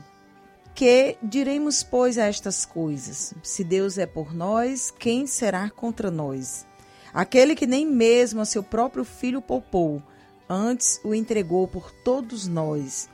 Que 0.74 1.16
diremos, 1.22 1.84
pois, 1.84 2.18
a 2.18 2.26
estas 2.26 2.66
coisas? 2.66 3.36
Se 3.44 3.64
Deus 3.64 4.00
é 4.00 4.08
por 4.08 4.34
nós, 4.34 4.90
quem 4.90 5.28
será 5.28 5.70
contra 5.70 6.10
nós? 6.10 6.66
Aquele 7.14 7.54
que 7.54 7.68
nem 7.68 7.86
mesmo 7.86 8.42
a 8.42 8.46
seu 8.46 8.64
próprio 8.64 9.06
filho 9.06 9.44
poupou, 9.44 10.02
antes 10.50 11.00
o 11.04 11.14
entregou 11.14 11.68
por 11.68 11.92
todos 11.92 12.48
nós. 12.48 13.08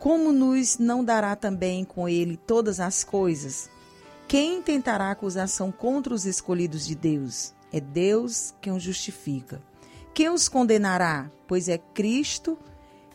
Como 0.00 0.32
nos 0.32 0.76
não 0.76 1.04
dará 1.04 1.36
também 1.36 1.84
com 1.84 2.08
ele 2.08 2.36
todas 2.36 2.80
as 2.80 3.04
coisas? 3.04 3.70
Quem 4.28 4.60
tentará 4.60 5.10
acusação 5.10 5.72
contra 5.72 6.12
os 6.12 6.26
escolhidos 6.26 6.86
de 6.86 6.94
Deus? 6.94 7.54
É 7.72 7.80
Deus 7.80 8.54
quem 8.60 8.74
os 8.74 8.82
justifica. 8.82 9.58
Quem 10.12 10.28
os 10.28 10.50
condenará? 10.50 11.30
Pois 11.46 11.66
é 11.66 11.78
Cristo 11.78 12.58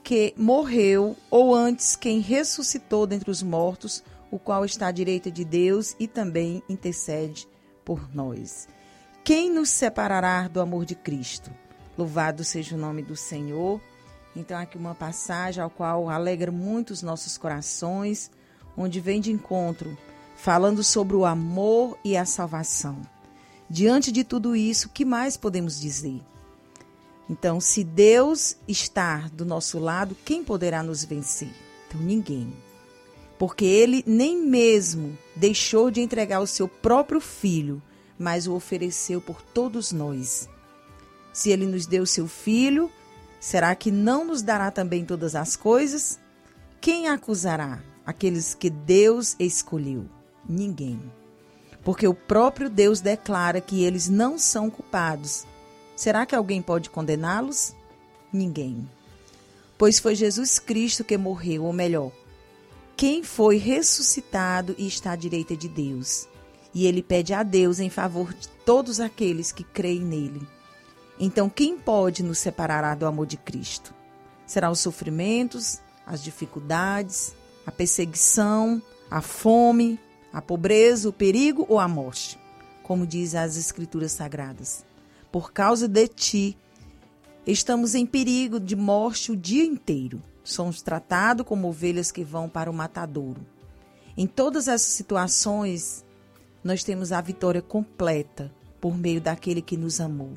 que 0.03 0.33
morreu, 0.35 1.15
ou 1.29 1.53
antes 1.53 1.95
quem 1.95 2.19
ressuscitou 2.19 3.05
dentre 3.05 3.29
os 3.29 3.43
mortos, 3.43 4.03
o 4.31 4.39
qual 4.39 4.65
está 4.65 4.87
à 4.87 4.91
direita 4.91 5.29
de 5.29 5.45
Deus 5.45 5.95
e 5.99 6.07
também 6.07 6.63
intercede 6.67 7.47
por 7.85 8.13
nós. 8.13 8.67
Quem 9.23 9.51
nos 9.51 9.69
separará 9.69 10.47
do 10.47 10.59
amor 10.59 10.83
de 10.83 10.95
Cristo? 10.95 11.51
Louvado 11.95 12.43
seja 12.43 12.75
o 12.75 12.79
nome 12.79 13.03
do 13.03 13.15
Senhor. 13.15 13.79
Então, 14.35 14.57
aqui 14.57 14.79
uma 14.79 14.95
passagem 14.95 15.63
ao 15.63 15.69
qual 15.69 16.09
alegra 16.09 16.51
muito 16.51 16.89
os 16.89 17.03
nossos 17.03 17.37
corações, 17.37 18.31
onde 18.75 18.99
vem 18.99 19.21
de 19.21 19.31
encontro, 19.31 19.95
falando 20.43 20.83
sobre 20.83 21.15
o 21.15 21.23
amor 21.23 21.97
e 22.03 22.17
a 22.17 22.25
salvação. 22.25 22.99
Diante 23.69 24.11
de 24.11 24.25
tudo 24.25 24.57
isso, 24.57 24.89
o 24.89 24.91
que 24.91 25.05
mais 25.05 25.37
podemos 25.37 25.79
dizer? 25.79 26.19
Então, 27.29 27.61
se 27.61 27.81
Deus 27.81 28.57
está 28.67 29.29
do 29.31 29.45
nosso 29.45 29.79
lado, 29.79 30.17
quem 30.25 30.43
poderá 30.43 30.83
nos 30.83 31.05
vencer? 31.05 31.49
Então, 31.87 32.01
ninguém. 32.01 32.53
Porque 33.39 33.63
ele 33.63 34.03
nem 34.05 34.37
mesmo 34.37 35.17
deixou 35.33 35.89
de 35.89 36.01
entregar 36.01 36.41
o 36.41 36.47
seu 36.47 36.67
próprio 36.67 37.21
filho, 37.21 37.81
mas 38.19 38.45
o 38.45 38.53
ofereceu 38.53 39.21
por 39.21 39.41
todos 39.41 39.93
nós. 39.93 40.49
Se 41.31 41.51
ele 41.51 41.65
nos 41.65 41.85
deu 41.85 42.05
seu 42.05 42.27
filho, 42.27 42.91
será 43.39 43.73
que 43.75 43.91
não 43.91 44.25
nos 44.25 44.41
dará 44.41 44.69
também 44.71 45.05
todas 45.05 45.35
as 45.35 45.55
coisas? 45.55 46.19
Quem 46.81 47.07
acusará 47.07 47.81
aqueles 48.05 48.53
que 48.53 48.69
Deus 48.69 49.37
escolheu? 49.39 50.05
Ninguém. 50.47 50.99
Porque 51.83 52.07
o 52.07 52.13
próprio 52.13 52.69
Deus 52.69 53.01
declara 53.01 53.59
que 53.59 53.83
eles 53.83 54.09
não 54.09 54.37
são 54.37 54.69
culpados 54.69 55.45
Será 55.95 56.25
que 56.25 56.35
alguém 56.35 56.61
pode 56.61 56.89
condená-los? 56.89 57.75
Ninguém. 58.31 58.89
Pois 59.77 59.99
foi 59.99 60.15
Jesus 60.15 60.59
Cristo 60.59 61.03
que 61.03 61.17
morreu, 61.17 61.63
ou 61.65 61.73
melhor, 61.73 62.11
quem 62.95 63.23
foi 63.23 63.57
ressuscitado 63.57 64.75
e 64.77 64.87
está 64.87 65.11
à 65.11 65.15
direita 65.15 65.55
de 65.55 65.67
Deus. 65.67 66.27
E 66.73 66.87
ele 66.87 67.03
pede 67.03 67.33
a 67.33 67.43
Deus 67.43 67.79
em 67.79 67.89
favor 67.89 68.33
de 68.33 68.47
todos 68.65 68.99
aqueles 68.99 69.51
que 69.51 69.63
creem 69.63 70.01
nele. 70.01 70.47
Então, 71.19 71.47
quem 71.47 71.77
pode 71.77 72.23
nos 72.23 72.39
separar 72.39 72.95
do 72.95 73.05
amor 73.05 73.27
de 73.27 73.37
Cristo? 73.37 73.93
Serão 74.47 74.71
os 74.71 74.79
sofrimentos, 74.79 75.79
as 76.05 76.23
dificuldades, 76.23 77.35
a 77.65 77.71
perseguição, 77.71 78.81
a 79.11 79.21
fome, 79.21 79.99
a 80.33 80.41
pobreza, 80.41 81.07
o 81.07 81.13
perigo 81.13 81.65
ou 81.69 81.79
a 81.79 81.87
morte? 81.87 82.43
como 82.83 83.07
diz 83.07 83.33
as 83.33 83.55
Escrituras 83.55 84.11
Sagradas. 84.11 84.85
Por 85.31 85.51
causa 85.51 85.87
de 85.87 86.07
ti, 86.07 86.57
estamos 87.47 87.95
em 87.95 88.05
perigo 88.05 88.59
de 88.59 88.75
morte 88.75 89.31
o 89.31 89.37
dia 89.37 89.63
inteiro. 89.63 90.21
Somos 90.43 90.81
tratados 90.81 91.45
como 91.45 91.69
ovelhas 91.69 92.11
que 92.11 92.23
vão 92.23 92.49
para 92.49 92.69
o 92.69 92.73
matadouro. 92.73 93.41
Em 94.15 94.27
todas 94.27 94.67
essas 94.67 94.89
situações, 94.89 96.05
nós 96.63 96.83
temos 96.83 97.11
a 97.11 97.21
vitória 97.21 97.61
completa 97.61 98.53
por 98.79 98.95
meio 98.95 99.21
daquele 99.21 99.61
que 99.61 99.77
nos 99.77 99.99
amou. 99.99 100.33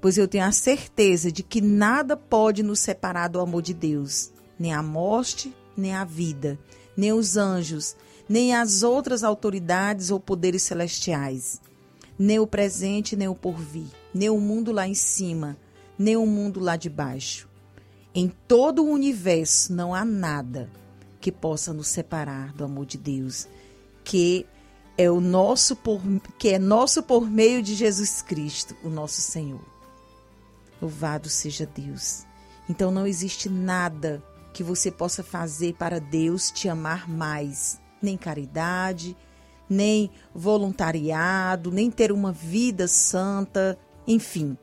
Pois 0.00 0.18
eu 0.18 0.26
tenho 0.26 0.44
a 0.44 0.52
certeza 0.52 1.30
de 1.30 1.42
que 1.42 1.60
nada 1.60 2.16
pode 2.16 2.62
nos 2.62 2.80
separar 2.80 3.28
do 3.28 3.38
amor 3.38 3.62
de 3.62 3.74
Deus, 3.74 4.32
nem 4.58 4.72
a 4.72 4.82
morte, 4.82 5.54
nem 5.76 5.94
a 5.94 6.04
vida, 6.04 6.58
nem 6.96 7.12
os 7.12 7.36
anjos, 7.36 7.94
nem 8.28 8.54
as 8.54 8.82
outras 8.82 9.22
autoridades 9.22 10.10
ou 10.10 10.18
poderes 10.18 10.62
celestiais, 10.62 11.60
nem 12.18 12.38
o 12.38 12.46
presente, 12.46 13.16
nem 13.16 13.28
o 13.28 13.34
porvir, 13.34 13.86
nem 14.12 14.30
o 14.30 14.40
mundo 14.40 14.72
lá 14.72 14.86
em 14.86 14.94
cima, 14.94 15.56
nem 15.98 16.16
o 16.16 16.26
mundo 16.26 16.60
lá 16.60 16.76
de 16.76 16.88
baixo. 16.88 17.48
Em 18.14 18.28
todo 18.48 18.82
o 18.82 18.90
universo 18.90 19.72
não 19.72 19.94
há 19.94 20.04
nada 20.04 20.70
que 21.20 21.30
possa 21.30 21.72
nos 21.72 21.88
separar 21.88 22.52
do 22.52 22.64
amor 22.64 22.86
de 22.86 22.96
Deus, 22.96 23.46
que 24.02 24.46
é 24.96 25.10
o 25.10 25.20
nosso 25.20 25.76
por, 25.76 26.00
que 26.38 26.48
é 26.48 26.58
nosso 26.58 27.02
por 27.02 27.28
meio 27.28 27.62
de 27.62 27.74
Jesus 27.74 28.22
Cristo, 28.22 28.74
o 28.82 28.88
nosso 28.88 29.20
Senhor. 29.20 29.64
Louvado 30.80 31.28
seja 31.28 31.66
Deus. 31.66 32.24
Então 32.68 32.90
não 32.90 33.06
existe 33.06 33.48
nada 33.48 34.22
que 34.52 34.62
você 34.62 34.90
possa 34.90 35.22
fazer 35.22 35.74
para 35.74 36.00
Deus 36.00 36.50
te 36.50 36.68
amar 36.68 37.08
mais, 37.08 37.78
nem 38.06 38.16
caridade, 38.16 39.16
nem 39.68 40.10
voluntariado, 40.32 41.72
nem 41.72 41.90
ter 41.90 42.12
uma 42.12 42.30
vida 42.32 42.86
santa, 42.86 43.78
enfim. 44.06 44.56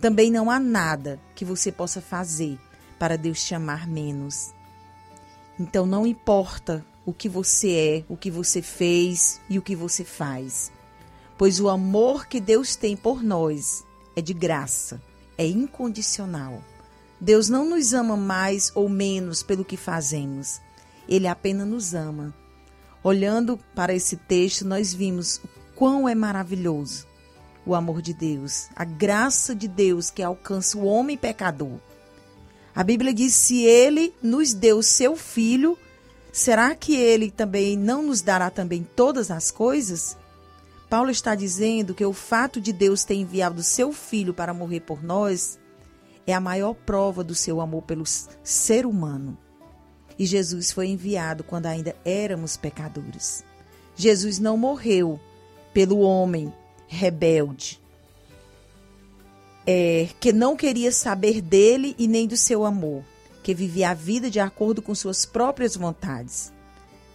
Também 0.00 0.30
não 0.30 0.50
há 0.50 0.60
nada 0.60 1.18
que 1.34 1.44
você 1.44 1.72
possa 1.72 2.00
fazer 2.00 2.58
para 2.98 3.18
Deus 3.18 3.44
te 3.44 3.54
amar 3.54 3.88
menos. 3.88 4.54
Então 5.58 5.84
não 5.84 6.06
importa 6.06 6.84
o 7.04 7.12
que 7.12 7.28
você 7.28 7.72
é, 7.72 8.04
o 8.08 8.16
que 8.16 8.30
você 8.30 8.62
fez 8.62 9.40
e 9.48 9.58
o 9.58 9.62
que 9.62 9.74
você 9.74 10.04
faz, 10.04 10.70
pois 11.36 11.60
o 11.60 11.68
amor 11.68 12.26
que 12.26 12.40
Deus 12.40 12.76
tem 12.76 12.96
por 12.96 13.22
nós 13.22 13.84
é 14.14 14.20
de 14.20 14.32
graça, 14.32 15.02
é 15.36 15.46
incondicional. 15.46 16.62
Deus 17.20 17.48
não 17.48 17.64
nos 17.64 17.94
ama 17.94 18.16
mais 18.16 18.70
ou 18.74 18.88
menos 18.88 19.42
pelo 19.42 19.64
que 19.64 19.76
fazemos. 19.76 20.60
Ele 21.08 21.26
apenas 21.26 21.66
nos 21.66 21.94
ama. 21.94 22.34
Olhando 23.06 23.56
para 23.72 23.94
esse 23.94 24.16
texto, 24.16 24.64
nós 24.64 24.92
vimos 24.92 25.36
o 25.36 25.48
quão 25.76 26.08
é 26.08 26.14
maravilhoso 26.16 27.06
o 27.64 27.72
amor 27.72 28.02
de 28.02 28.12
Deus, 28.12 28.66
a 28.74 28.84
graça 28.84 29.54
de 29.54 29.68
Deus 29.68 30.10
que 30.10 30.24
alcança 30.24 30.76
o 30.76 30.84
homem 30.86 31.16
pecador. 31.16 31.78
A 32.74 32.82
Bíblia 32.82 33.14
diz: 33.14 33.32
se 33.32 33.62
ele 33.62 34.12
nos 34.20 34.52
deu 34.52 34.82
seu 34.82 35.14
filho, 35.14 35.78
será 36.32 36.74
que 36.74 36.96
ele 36.96 37.30
também 37.30 37.76
não 37.76 38.02
nos 38.02 38.22
dará 38.22 38.50
também 38.50 38.84
todas 38.96 39.30
as 39.30 39.52
coisas? 39.52 40.18
Paulo 40.90 41.08
está 41.12 41.36
dizendo 41.36 41.94
que 41.94 42.04
o 42.04 42.12
fato 42.12 42.60
de 42.60 42.72
Deus 42.72 43.04
ter 43.04 43.14
enviado 43.14 43.62
seu 43.62 43.92
filho 43.92 44.34
para 44.34 44.52
morrer 44.52 44.80
por 44.80 45.00
nós 45.00 45.60
é 46.26 46.34
a 46.34 46.40
maior 46.40 46.74
prova 46.74 47.22
do 47.22 47.36
seu 47.36 47.60
amor 47.60 47.82
pelo 47.82 48.02
ser 48.42 48.84
humano. 48.84 49.38
E 50.18 50.24
Jesus 50.24 50.70
foi 50.70 50.88
enviado 50.88 51.44
quando 51.44 51.66
ainda 51.66 51.94
éramos 52.04 52.56
pecadores. 52.56 53.44
Jesus 53.94 54.38
não 54.38 54.56
morreu 54.56 55.20
pelo 55.72 55.98
homem 56.00 56.52
rebelde, 56.88 57.80
é, 59.66 60.08
que 60.20 60.32
não 60.32 60.56
queria 60.56 60.92
saber 60.92 61.40
dele 61.40 61.94
e 61.98 62.06
nem 62.06 62.26
do 62.26 62.36
seu 62.36 62.64
amor, 62.64 63.02
que 63.42 63.52
vivia 63.52 63.90
a 63.90 63.94
vida 63.94 64.30
de 64.30 64.40
acordo 64.40 64.80
com 64.80 64.94
suas 64.94 65.26
próprias 65.26 65.76
vontades. 65.76 66.52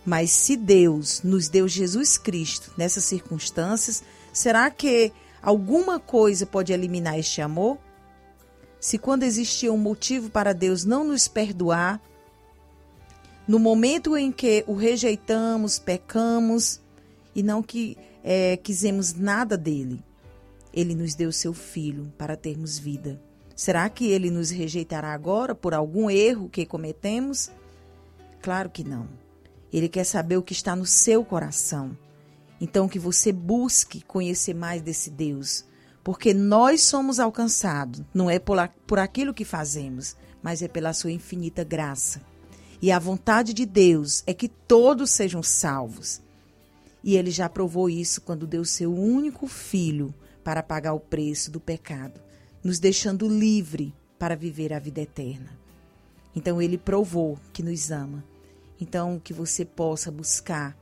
Mas 0.06 0.32
se 0.32 0.56
Deus 0.58 1.22
nos 1.24 1.48
deu 1.48 1.68
Jesus 1.68 2.18
Cristo 2.18 2.72
nessas 2.78 3.06
circunstâncias, 3.06 4.04
será 4.34 4.70
que 4.70 5.12
alguma 5.42 6.00
coisa 6.00 6.46
pode 6.46 6.74
eliminar 6.74 7.18
este 7.18 7.42
amor? 7.42 7.78
se 8.82 8.98
quando 8.98 9.22
existia 9.22 9.72
um 9.72 9.78
motivo 9.78 10.32
para 10.32 10.54
Deus 10.54 10.84
não 10.84 11.04
nos 11.04 11.28
perdoar, 11.28 12.02
no 13.52 13.60
momento 13.60 14.16
em 14.16 14.32
que 14.32 14.64
o 14.66 14.74
rejeitamos, 14.74 15.78
pecamos 15.78 16.80
e 17.36 17.44
não 17.44 17.62
que 17.62 17.98
é, 18.24 18.56
quisemos 18.56 19.14
nada 19.14 19.58
dele, 19.58 20.02
ele 20.74 20.96
nos 20.96 21.16
deu 21.16 21.34
seu 21.34 21.54
filho 21.54 22.14
para 22.18 22.38
termos 22.38 22.80
vida. 22.80 23.22
Será 23.54 23.90
que 23.90 24.08
ele 24.08 24.32
nos 24.32 24.52
rejeitará 24.52 25.12
agora 25.12 25.54
por 25.54 25.74
algum 25.74 26.10
erro 26.10 26.48
que 26.48 26.66
cometemos? 26.66 27.52
Claro 28.42 28.70
que 28.70 28.86
não. 28.86 29.10
Ele 29.74 29.90
quer 29.90 30.06
saber 30.06 30.38
o 30.38 30.42
que 30.42 30.54
está 30.54 30.74
no 30.74 30.86
seu 30.86 31.26
coração. 31.26 31.92
Então, 32.62 32.88
que 32.88 32.98
você 32.98 33.34
busque 33.34 34.02
conhecer 34.02 34.54
mais 34.54 34.82
desse 34.82 35.10
Deus 35.10 35.66
porque 36.06 36.34
nós 36.34 36.84
somos 36.84 37.20
alcançados, 37.20 38.02
não 38.14 38.30
é 38.30 38.40
por, 38.40 38.58
por 38.88 38.98
aquilo 38.98 39.34
que 39.34 39.44
fazemos, 39.44 40.16
mas 40.42 40.62
é 40.62 40.70
pela 40.70 40.94
sua 40.94 41.12
infinita 41.12 41.66
graça. 41.66 42.32
E 42.82 42.92
a 42.92 42.98
vontade 42.98 43.54
de 43.54 43.66
Deus 43.66 44.24
é 44.26 44.34
que 44.34 44.48
todos 44.48 45.12
sejam 45.12 45.44
salvos. 45.44 46.22
E 47.04 47.16
ele 47.16 47.30
já 47.30 47.48
provou 47.48 47.90
isso 47.90 48.22
quando 48.22 48.48
deu 48.48 48.66
seu 48.66 48.94
único 48.94 49.48
filho 49.48 50.14
para 50.44 50.64
pagar 50.64 50.94
o 50.94 51.00
preço 51.00 51.52
do 51.52 51.60
pecado, 51.60 52.20
nos 52.64 52.80
deixando 52.80 53.28
livre 53.28 53.94
para 54.18 54.36
viver 54.36 54.74
a 54.74 54.80
vida 54.80 55.02
eterna. 55.02 55.60
Então 56.36 56.62
ele 56.62 56.78
provou 56.78 57.38
que 57.54 57.62
nos 57.62 57.92
ama. 57.92 58.24
Então 58.80 59.22
que 59.24 59.34
você 59.34 59.64
possa 59.64 60.10
buscar 60.10 60.76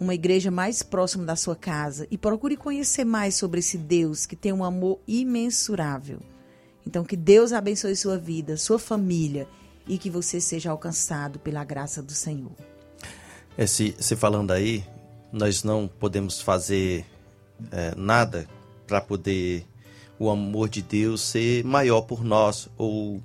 uma 0.00 0.14
igreja 0.14 0.50
mais 0.50 0.82
próxima 0.82 1.24
da 1.24 1.36
sua 1.36 1.54
casa 1.54 2.06
e 2.10 2.18
procure 2.18 2.56
conhecer 2.56 3.04
mais 3.04 3.34
sobre 3.34 3.60
esse 3.60 3.78
Deus 3.78 4.26
que 4.26 4.34
tem 4.34 4.52
um 4.52 4.64
amor 4.64 4.98
imensurável. 5.06 6.18
Então, 6.84 7.04
que 7.04 7.16
Deus 7.16 7.52
abençoe 7.52 7.94
sua 7.94 8.18
vida, 8.18 8.56
sua 8.56 8.76
família 8.78 9.46
e 9.86 9.98
que 9.98 10.10
você 10.10 10.40
seja 10.40 10.70
alcançado 10.70 11.38
pela 11.38 11.64
graça 11.64 12.02
do 12.02 12.12
Senhor. 12.12 12.52
Esse, 13.56 13.94
se 13.98 14.16
falando 14.16 14.52
aí, 14.52 14.84
nós 15.32 15.62
não 15.62 15.88
podemos 15.88 16.40
fazer 16.40 17.04
é, 17.70 17.94
nada 17.96 18.48
para 18.86 19.00
poder 19.00 19.66
o 20.18 20.30
amor 20.30 20.68
de 20.68 20.82
Deus 20.82 21.20
ser 21.20 21.64
maior 21.64 22.02
por 22.02 22.24
nós 22.24 22.68
ou 22.76 23.22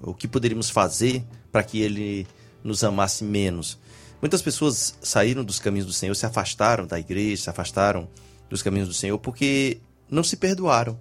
o 0.00 0.14
que 0.14 0.28
poderíamos 0.28 0.68
fazer 0.68 1.24
para 1.50 1.62
que 1.62 1.80
ele 1.80 2.26
nos 2.62 2.84
amasse 2.84 3.24
menos. 3.24 3.78
Muitas 4.20 4.42
pessoas 4.42 4.96
saíram 5.02 5.44
dos 5.44 5.58
caminhos 5.58 5.86
do 5.86 5.92
Senhor, 5.92 6.14
se 6.14 6.26
afastaram 6.26 6.86
da 6.86 6.98
igreja, 6.98 7.42
se 7.44 7.50
afastaram 7.50 8.08
dos 8.48 8.62
caminhos 8.62 8.88
do 8.88 8.94
Senhor 8.94 9.18
porque 9.18 9.78
não 10.10 10.24
se 10.24 10.36
perdoaram. 10.36 10.98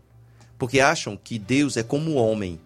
Porque 0.58 0.80
acham 0.80 1.17
que 1.17 1.39
Deus 1.39 1.78
é 1.78 1.84
como 1.84 2.12
o 2.12 2.15
homem. 2.15 2.60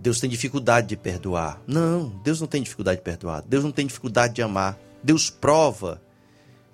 Deus 0.00 0.18
tem 0.18 0.30
dificuldade 0.30 0.88
de 0.88 0.96
perdoar. 0.96 1.60
Não, 1.66 2.08
Deus 2.24 2.40
não 2.40 2.46
tem 2.46 2.62
dificuldade 2.62 2.98
de 2.98 3.04
perdoar. 3.04 3.42
Deus 3.46 3.62
não 3.62 3.70
tem 3.70 3.86
dificuldade 3.86 4.34
de 4.34 4.42
amar. 4.42 4.78
Deus 5.02 5.28
prova 5.28 6.00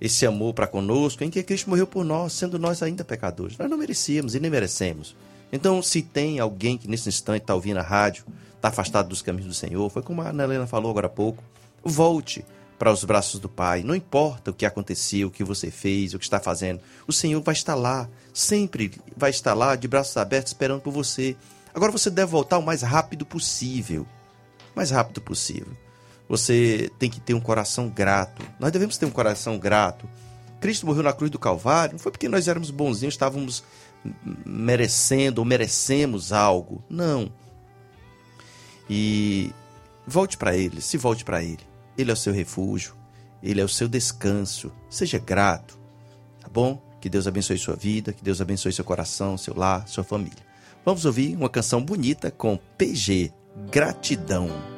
esse 0.01 0.25
amor 0.25 0.55
para 0.55 0.67
conosco 0.67 1.25
em 1.25 1.31
que 1.31 1.43
Cristo 1.43 1.69
morreu 1.69 1.87
por 1.87 2.05
nós, 2.05 2.33
sendo 2.33 2.59
nós 2.59 2.83
ainda 2.83 3.05
pecadores. 3.05 3.59
Nós 3.59 3.69
não 3.69 3.77
merecíamos 3.77 4.35
e 4.35 4.41
nem 4.41 4.51
merecemos. 4.51 5.17
Então, 5.53 5.83
se 5.83 6.03
tem 6.03 6.39
alguém 6.39 6.79
que 6.79 6.89
nesse 6.89 7.09
instante 7.09 7.43
está 7.43 7.55
ouvindo 7.55 7.79
a 7.79 7.83
rádio, 7.83 8.25
está 8.55 8.69
afastado 8.69 9.09
dos 9.09 9.23
caminhos 9.23 9.49
do 9.49 9.55
Senhor, 9.55 9.89
foi 9.91 10.03
como 10.03 10.23
a 10.23 10.29
Ana 10.29 10.45
Helena 10.45 10.67
falou 10.67 10.91
agora 10.91 11.07
há 11.07 11.11
pouco, 11.11 11.43
Volte 11.89 12.45
para 12.79 12.93
os 12.93 13.05
braços 13.05 13.39
do 13.39 13.49
Pai. 13.49 13.85
Não 13.85 13.95
importa 13.95 14.51
o 14.51 14.55
que 14.55 14.67
aconteceu, 14.67 15.29
o 15.29 15.31
que 15.31 15.45
você 15.45 15.71
fez, 15.71 16.15
o 16.15 16.19
que 16.19 16.25
está 16.25 16.41
fazendo. 16.41 16.81
O 17.07 17.13
Senhor 17.13 17.41
vai 17.41 17.55
estar 17.55 17.77
lá, 17.77 18.09
sempre 18.35 18.91
vai 19.17 19.31
estar 19.31 19.55
lá, 19.55 19.77
de 19.77 19.87
braços 19.87 20.17
abertos, 20.17 20.51
esperando 20.51 20.81
por 20.81 20.93
você. 20.93 21.37
Agora 21.77 21.93
você 21.93 22.09
deve 22.09 22.31
voltar 22.31 22.57
o 22.57 22.63
mais 22.63 22.81
rápido 22.81 23.27
possível. 23.27 24.07
O 24.75 24.77
mais 24.77 24.91
rápido 24.91 25.21
possível. 25.21 25.77
Você 26.27 26.91
tem 26.99 27.11
que 27.11 27.21
ter 27.21 27.35
um 27.35 27.41
coração 27.41 27.91
grato. 27.91 28.43
Nós 28.59 28.73
devemos 28.73 28.97
ter 28.97 29.05
um 29.05 29.11
coração 29.11 29.59
grato. 29.59 30.09
Cristo 30.59 30.87
morreu 30.87 31.03
na 31.03 31.13
cruz 31.13 31.31
do 31.31 31.39
Calvário. 31.39 31.93
Não 31.93 31.99
foi 31.99 32.11
porque 32.11 32.31
nós 32.31 32.49
éramos 32.49 32.71
bonzinhos, 32.71 33.13
estávamos 33.13 33.63
merecendo 34.47 35.43
ou 35.43 35.45
merecemos 35.45 36.33
algo. 36.33 36.83
Não. 36.89 37.31
E 38.89 39.53
volte 40.07 40.39
para 40.39 40.57
Ele, 40.57 40.81
se 40.81 40.97
volte 40.97 41.27
para 41.27 41.43
Ele. 41.43 41.61
Ele 41.99 42.11
é 42.11 42.15
o 42.15 42.17
seu 42.17 42.33
refúgio, 42.33 42.95
ele 43.43 43.61
é 43.61 43.65
o 43.65 43.69
seu 43.69 43.87
descanso. 43.87 44.73
Seja 44.89 45.19
grato, 45.19 45.79
tá 46.41 46.49
bom? 46.49 46.81
Que 47.03 47.11
Deus 47.11 47.27
abençoe 47.27 47.59
sua 47.59 47.77
vida, 47.77 48.15
que 48.15 48.25
Deus 48.25 48.41
abençoe 48.41 48.73
seu 48.73 48.85
coração, 48.85 49.37
seu 49.37 49.55
lar, 49.55 49.87
sua 49.87 50.05
família. 50.05 50.46
Vamos 50.87 51.05
ouvir 51.05 51.35
uma 51.35 51.49
canção 51.49 51.83
bonita 51.83 52.31
com 52.31 52.57
PG, 52.79 53.33
Gratidão. 53.73 54.76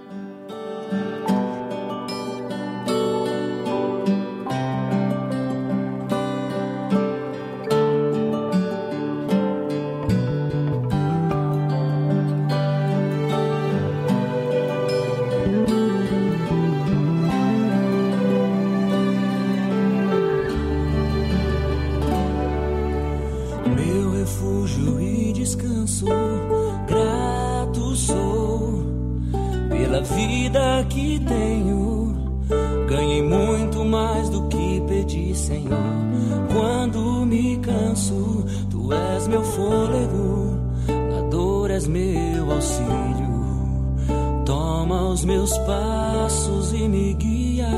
Toma 44.89 45.09
os 45.11 45.23
meus 45.23 45.51
passos 45.59 46.73
e 46.73 46.89
me 46.89 47.13
guia. 47.13 47.69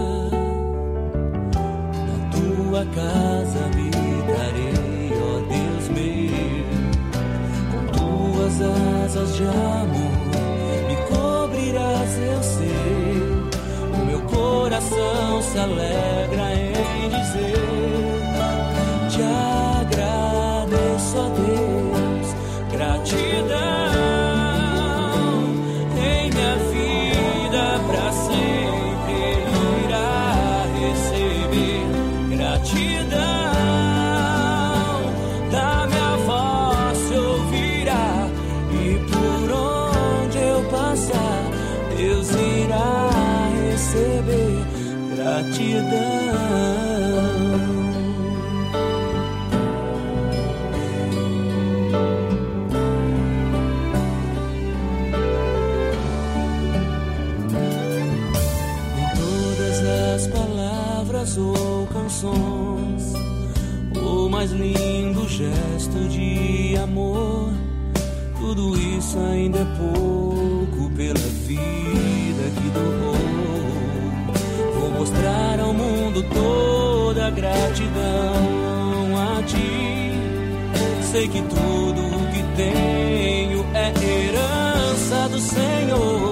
Na 2.07 2.31
tua 2.31 2.87
casa 2.95 3.65
habitarei, 3.65 5.11
ó 5.19 5.41
Deus 5.49 5.89
meu. 5.89 6.63
Com 7.73 7.83
tuas 7.99 8.55
asas 8.63 9.35
de 9.35 9.43
amor 9.43 10.21
me 10.87 10.97
cobrirás, 11.09 12.17
eu 12.17 12.43
sei. 12.45 13.19
O 13.93 14.07
meu 14.07 14.21
coração 14.21 15.43
se 15.43 15.59
alegra 15.59 16.55
em 16.55 16.70
mais 64.41 64.53
lindo 64.53 65.29
gesto 65.29 66.09
de 66.09 66.75
amor. 66.83 67.53
Tudo 68.39 68.75
isso 68.79 69.19
ainda 69.19 69.59
é 69.59 69.67
pouco 69.77 70.91
pela 70.97 71.21
vida 71.47 72.45
que 72.57 72.71
doou. 72.71 73.15
Vou 74.81 74.91
mostrar 74.93 75.61
ao 75.61 75.75
mundo 75.75 76.25
toda 76.33 77.27
a 77.27 77.31
gratidão 77.31 77.99
a 79.15 79.43
ti. 79.43 80.11
Sei 81.13 81.29
que 81.29 81.43
tudo 81.43 82.01
o 82.01 82.33
que 82.33 82.43
tenho 82.57 83.67
é 83.75 83.89
herança 83.89 85.29
do 85.29 85.39
Senhor 85.39 86.31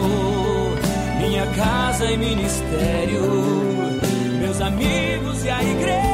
minha 1.20 1.46
casa 1.48 2.10
e 2.10 2.16
ministério, 2.16 3.20
meus 4.40 4.60
amigos 4.62 5.44
e 5.44 5.50
a 5.50 5.62
igreja. 5.62 6.07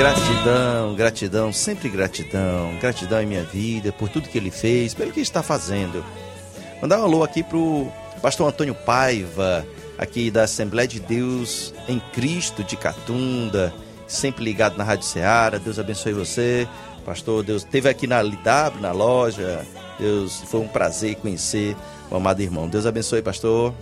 Gratidão 0.00 0.94
Gratidão, 0.94 1.52
sempre 1.52 1.90
gratidão. 1.90 2.74
Gratidão 2.80 3.20
em 3.20 3.26
minha 3.26 3.44
vida, 3.44 3.92
por 3.92 4.08
tudo 4.08 4.30
que 4.30 4.38
ele 4.38 4.50
fez, 4.50 4.94
pelo 4.94 5.12
que 5.12 5.20
está 5.20 5.42
fazendo. 5.42 6.02
Mandar 6.80 7.00
um 7.00 7.04
alô 7.04 7.22
aqui 7.22 7.42
pro 7.42 7.86
pastor 8.22 8.48
Antônio 8.48 8.74
Paiva, 8.74 9.66
aqui 9.98 10.30
da 10.30 10.44
Assembleia 10.44 10.88
de 10.88 11.00
Deus 11.00 11.74
em 11.86 12.00
Cristo 12.14 12.64
de 12.64 12.78
Catunda, 12.78 13.74
sempre 14.08 14.42
ligado 14.42 14.78
na 14.78 14.84
Rádio 14.84 15.04
Ceará. 15.04 15.58
Deus 15.58 15.78
abençoe 15.78 16.14
você. 16.14 16.66
Pastor, 17.04 17.44
Deus 17.44 17.62
esteve 17.62 17.86
aqui 17.86 18.06
na 18.06 18.22
LW, 18.22 18.80
na 18.80 18.92
loja. 18.92 19.66
Deus, 19.98 20.42
foi 20.46 20.60
um 20.60 20.68
prazer 20.68 21.16
conhecer 21.16 21.76
o 22.10 22.16
amado 22.16 22.40
irmão. 22.40 22.68
Deus 22.68 22.86
abençoe, 22.86 23.20
pastor. 23.20 23.74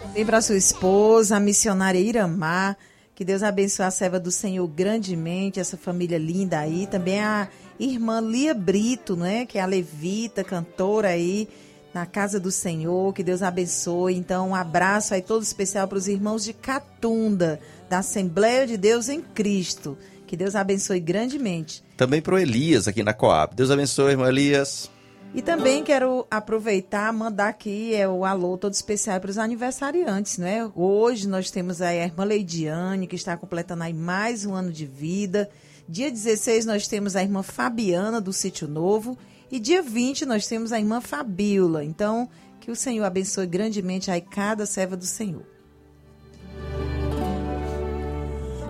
Também 0.00 0.24
para 0.24 0.40
sua 0.40 0.56
esposa, 0.56 1.36
a 1.36 1.40
missionária 1.40 1.98
Iramar. 1.98 2.78
Que 3.14 3.24
Deus 3.24 3.44
abençoe 3.44 3.86
a 3.86 3.90
serva 3.90 4.18
do 4.18 4.30
Senhor 4.30 4.66
grandemente, 4.66 5.60
essa 5.60 5.76
família 5.76 6.18
linda 6.18 6.58
aí. 6.58 6.86
Também 6.86 7.20
a 7.20 7.48
irmã 7.78 8.20
Lia 8.20 8.52
Brito, 8.52 9.14
né? 9.14 9.46
Que 9.46 9.58
é 9.58 9.60
a 9.60 9.66
levita, 9.66 10.42
cantora 10.42 11.08
aí 11.08 11.48
na 11.94 12.04
casa 12.06 12.40
do 12.40 12.50
Senhor. 12.50 13.14
Que 13.14 13.22
Deus 13.22 13.40
abençoe. 13.40 14.16
Então, 14.16 14.48
um 14.48 14.54
abraço 14.54 15.14
aí 15.14 15.22
todo 15.22 15.42
especial 15.42 15.86
para 15.86 15.98
os 15.98 16.08
irmãos 16.08 16.42
de 16.44 16.52
Catunda, 16.52 17.60
da 17.88 17.98
Assembleia 17.98 18.66
de 18.66 18.76
Deus 18.76 19.08
em 19.08 19.20
Cristo. 19.20 19.96
Que 20.26 20.36
Deus 20.36 20.56
abençoe 20.56 20.98
grandemente. 20.98 21.84
Também 21.96 22.20
pro 22.20 22.36
Elias 22.36 22.88
aqui 22.88 23.04
na 23.04 23.12
Coab. 23.12 23.54
Deus 23.54 23.70
abençoe, 23.70 24.10
irmão 24.10 24.26
Elias. 24.26 24.90
E 25.34 25.42
também 25.42 25.82
quero 25.82 26.24
aproveitar, 26.30 27.12
mandar 27.12 27.48
aqui 27.48 27.92
é, 27.92 28.08
o 28.08 28.24
alô 28.24 28.56
todo 28.56 28.72
especial 28.72 29.20
para 29.20 29.30
os 29.30 29.36
aniversariantes, 29.36 30.38
né? 30.38 30.70
Hoje 30.76 31.26
nós 31.26 31.50
temos 31.50 31.82
aí 31.82 32.00
a 32.00 32.04
irmã 32.04 32.22
Leidiane, 32.22 33.08
que 33.08 33.16
está 33.16 33.36
completando 33.36 33.82
aí 33.82 33.92
mais 33.92 34.46
um 34.46 34.54
ano 34.54 34.70
de 34.70 34.86
vida. 34.86 35.50
Dia 35.88 36.08
16 36.08 36.64
nós 36.66 36.86
temos 36.86 37.16
a 37.16 37.22
irmã 37.22 37.42
Fabiana, 37.42 38.20
do 38.20 38.32
Sítio 38.32 38.68
Novo. 38.68 39.18
E 39.50 39.58
dia 39.58 39.82
20 39.82 40.24
nós 40.24 40.46
temos 40.46 40.72
a 40.72 40.78
irmã 40.78 41.00
Fabíola. 41.00 41.84
Então, 41.84 42.28
que 42.60 42.70
o 42.70 42.76
Senhor 42.76 43.04
abençoe 43.04 43.46
grandemente 43.46 44.12
aí 44.12 44.20
cada 44.20 44.64
serva 44.64 44.96
do 44.96 45.04
Senhor. 45.04 45.44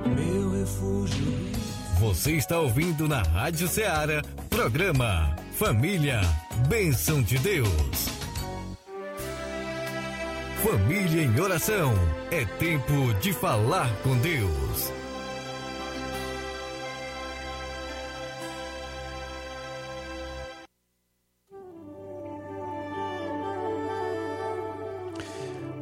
Meu 0.07 0.51
refúgio. 0.51 1.35
Você 2.01 2.33
está 2.33 2.59
ouvindo 2.59 3.07
na 3.07 3.23
Rádio 3.23 3.69
Ceará, 3.69 4.23
programa 4.49 5.37
Família, 5.53 6.21
Bênção 6.69 7.21
de 7.21 7.37
Deus. 7.39 7.69
Família 10.63 11.23
em 11.23 11.41
oração, 11.41 11.93
é 12.31 12.45
tempo 12.45 13.13
de 13.21 13.33
falar 13.33 13.91
com 14.03 14.17
Deus. 14.19 14.93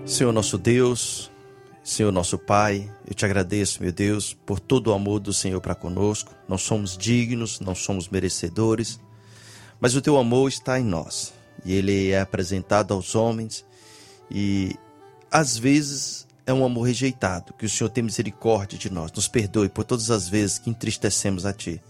Senhor 0.05 0.33
nosso 0.33 0.59
Deus, 0.59 1.31
Senhor 1.85 2.11
nosso 2.11 2.39
Pai, 2.39 2.91
eu 3.07 3.15
te 3.15 3.25
agradeço, 3.25 3.83
meu 3.83 3.93
Deus, 3.93 4.35
por 4.35 4.59
todo 4.59 4.89
o 4.89 4.95
amor 4.95 5.21
do 5.21 5.33
Senhor 5.33 5.61
para 5.61 5.75
conosco. 5.75 6.35
Não 6.49 6.59
somos 6.59 6.97
dignos, 6.97 7.61
não 7.61 7.75
somos 7.75 8.09
merecedores, 8.09 8.99
mas 9.83 9.97
o 9.97 10.01
teu 10.01 10.17
amor 10.17 10.49
está 10.49 10.79
em 10.79 10.85
nós 10.85 11.35
e 11.65 11.75
ele 11.75 12.11
é 12.11 12.21
apresentado 12.21 12.95
aos 12.95 13.17
homens 13.17 13.65
e 14.31 14.77
às 15.29 15.59
vezes 15.59 16.25
é 16.47 16.53
um 16.53 16.65
amor 16.65 16.85
rejeitado. 16.85 17.53
Que 17.55 17.67
o 17.67 17.69
Senhor 17.69 17.91
tenha 17.91 18.05
misericórdia 18.05 18.79
de 18.79 18.89
nós, 18.89 19.11
nos 19.11 19.27
perdoe 19.27 19.69
por 19.69 19.83
todas 19.83 20.09
as 20.09 20.29
vezes 20.29 20.59
que 20.59 20.71
entristecemos 20.71 21.45
a 21.45 21.53
Ti. 21.53 21.83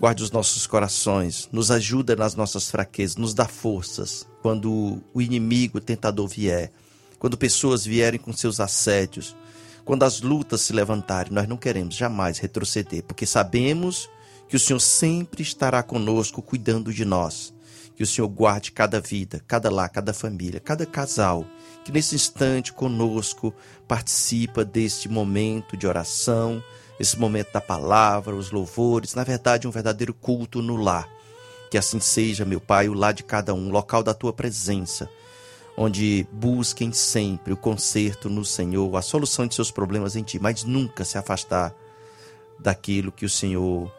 Guarde 0.00 0.24
os 0.24 0.32
nossos 0.32 0.66
corações, 0.66 1.48
nos 1.52 1.70
ajuda 1.70 2.16
nas 2.16 2.34
nossas 2.34 2.68
fraquezas, 2.68 3.16
nos 3.16 3.32
dá 3.32 3.46
forças 3.46 4.26
quando 4.42 5.00
o 5.14 5.22
inimigo 5.22 5.78
o 5.78 5.80
tentador 5.80 6.26
vier 6.26 6.72
quando 7.20 7.36
pessoas 7.36 7.84
vierem 7.84 8.18
com 8.18 8.32
seus 8.32 8.58
assédios, 8.58 9.36
quando 9.84 10.04
as 10.04 10.22
lutas 10.22 10.62
se 10.62 10.72
levantarem, 10.72 11.32
nós 11.32 11.46
não 11.46 11.58
queremos 11.58 11.94
jamais 11.94 12.38
retroceder, 12.38 13.04
porque 13.04 13.26
sabemos 13.26 14.08
que 14.50 14.56
o 14.56 14.60
Senhor 14.60 14.80
sempre 14.80 15.42
estará 15.42 15.80
conosco, 15.80 16.42
cuidando 16.42 16.92
de 16.92 17.04
nós. 17.04 17.54
Que 17.94 18.02
o 18.02 18.06
Senhor 18.06 18.26
guarde 18.26 18.72
cada 18.72 19.00
vida, 19.00 19.40
cada 19.46 19.70
lar, 19.70 19.88
cada 19.88 20.12
família, 20.12 20.58
cada 20.58 20.84
casal, 20.84 21.46
que 21.84 21.92
nesse 21.92 22.16
instante 22.16 22.72
conosco 22.72 23.54
participa 23.86 24.64
deste 24.64 25.08
momento 25.08 25.76
de 25.76 25.86
oração, 25.86 26.60
esse 26.98 27.16
momento 27.16 27.52
da 27.52 27.60
palavra, 27.60 28.34
os 28.34 28.50
louvores, 28.50 29.14
na 29.14 29.22
verdade, 29.22 29.68
um 29.68 29.70
verdadeiro 29.70 30.12
culto 30.12 30.60
no 30.60 30.74
lar. 30.74 31.08
Que 31.70 31.78
assim 31.78 32.00
seja, 32.00 32.44
meu 32.44 32.60
Pai, 32.60 32.88
o 32.88 32.94
lar 32.94 33.14
de 33.14 33.22
cada 33.22 33.54
um, 33.54 33.70
local 33.70 34.02
da 34.02 34.12
tua 34.12 34.32
presença 34.32 35.08
onde 35.76 36.26
busquem 36.32 36.92
sempre 36.92 37.52
o 37.52 37.56
conserto 37.56 38.28
no 38.28 38.44
Senhor, 38.44 38.94
a 38.96 39.00
solução 39.00 39.46
de 39.46 39.54
seus 39.54 39.70
problemas 39.70 40.16
em 40.16 40.22
Ti, 40.22 40.38
mas 40.38 40.64
nunca 40.64 41.06
se 41.06 41.16
afastar 41.16 41.72
daquilo 42.58 43.12
que 43.12 43.24
o 43.24 43.30
Senhor 43.30 43.90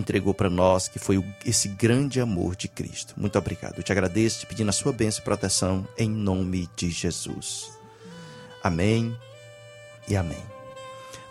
entregou 0.00 0.34
para 0.34 0.50
nós, 0.50 0.88
que 0.88 0.98
foi 0.98 1.22
esse 1.44 1.68
grande 1.68 2.20
amor 2.20 2.56
de 2.56 2.68
Cristo. 2.68 3.14
Muito 3.16 3.38
obrigado. 3.38 3.78
Eu 3.78 3.82
te 3.82 3.92
agradeço, 3.92 4.40
te 4.40 4.46
pedindo 4.46 4.68
a 4.68 4.72
sua 4.72 4.92
bênção 4.92 5.20
e 5.20 5.24
proteção 5.24 5.86
em 5.96 6.10
nome 6.10 6.68
de 6.76 6.90
Jesus. 6.90 7.70
Amém 8.62 9.16
e 10.08 10.16
amém. 10.16 10.49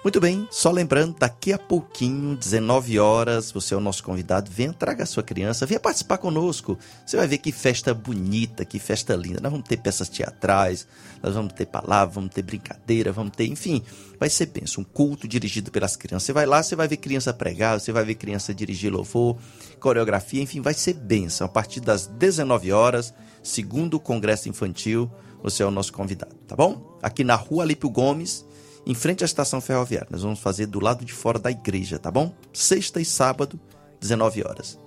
Muito 0.02 0.22
bem, 0.22 0.48
só 0.50 0.72
lembrando, 0.72 1.18
daqui 1.20 1.52
a 1.52 1.58
pouquinho, 1.58 2.34
19 2.38 2.98
horas, 2.98 3.52
você 3.52 3.74
é 3.74 3.78
o 3.78 3.82
nosso 3.82 4.02
convidado. 4.02 4.50
Venha, 4.50 4.72
traga 4.72 5.04
a 5.04 5.06
sua 5.06 5.22
criança, 5.22 5.66
venha 5.66 5.80
participar 5.80 6.18
conosco. 6.18 6.80
Você 7.06 7.18
vai 7.18 7.28
ver 7.28 7.40
que 7.40 7.52
festa 7.52 7.94
bonita, 7.94 8.64
que 8.64 8.80
festa 8.80 9.14
linda. 9.14 9.42
Nós 9.42 9.52
vamos 9.52 9.68
ter 9.68 9.76
peças 9.76 10.08
teatrais, 10.08 10.88
nós 11.22 11.36
vamos 11.36 11.52
ter 11.52 11.66
palavra, 11.66 12.16
vamos 12.16 12.34
ter 12.34 12.44
brincadeira, 12.44 13.12
vamos 13.12 13.36
ter, 13.36 13.48
enfim, 13.48 13.84
vai 14.18 14.30
ser 14.30 14.48
pensa, 14.48 14.80
um 14.80 14.86
culto 14.86 15.28
dirigido 15.28 15.70
pelas 15.70 15.98
crianças. 15.98 16.28
Você 16.28 16.34
vai 16.34 16.46
lá, 16.46 16.64
você 16.64 16.78
vai 16.78 16.88
ver 16.88 16.96
criança 16.96 17.34
pregar, 17.34 17.78
você 17.78 17.92
vai 17.92 18.06
ver 18.06 18.16
criança 18.16 18.54
dirigir 18.54 18.94
louvor, 18.94 19.38
coreografia, 19.82 20.42
enfim, 20.42 20.62
vai 20.62 20.74
ser 20.74 20.94
benção. 20.94 21.46
A 21.46 21.50
partir 21.50 21.82
das 21.82 22.08
19 22.08 22.72
horas, 22.72 23.14
segundo 23.44 23.96
o 23.96 24.00
Congresso 24.00 24.48
Infantil, 24.48 25.12
você 25.44 25.62
é 25.62 25.66
o 25.66 25.72
nosso 25.72 25.92
convidado, 25.92 26.36
tá 26.48 26.56
bom? 26.56 26.98
Aqui 27.04 27.26
na 27.26 27.36
Rua 27.36 27.64
Alípio 27.64 27.90
Gomes, 27.90 28.46
em 28.86 28.94
frente 28.94 29.24
à 29.24 29.26
estação 29.26 29.62
ferroviária. 29.62 30.08
Nós 30.10 30.22
vamos 30.24 30.40
fazer 30.40 30.66
do 30.66 30.80
lado 30.80 31.06
de 31.06 31.14
fora 31.14 31.40
da 31.40 31.52
igreja, 31.52 32.00
tá 32.00 32.10
bom? 32.12 32.34
Sexta 32.54 33.00
e 33.00 33.06
sábado, 33.06 33.60
19 34.00 34.44
horas. 34.44 34.80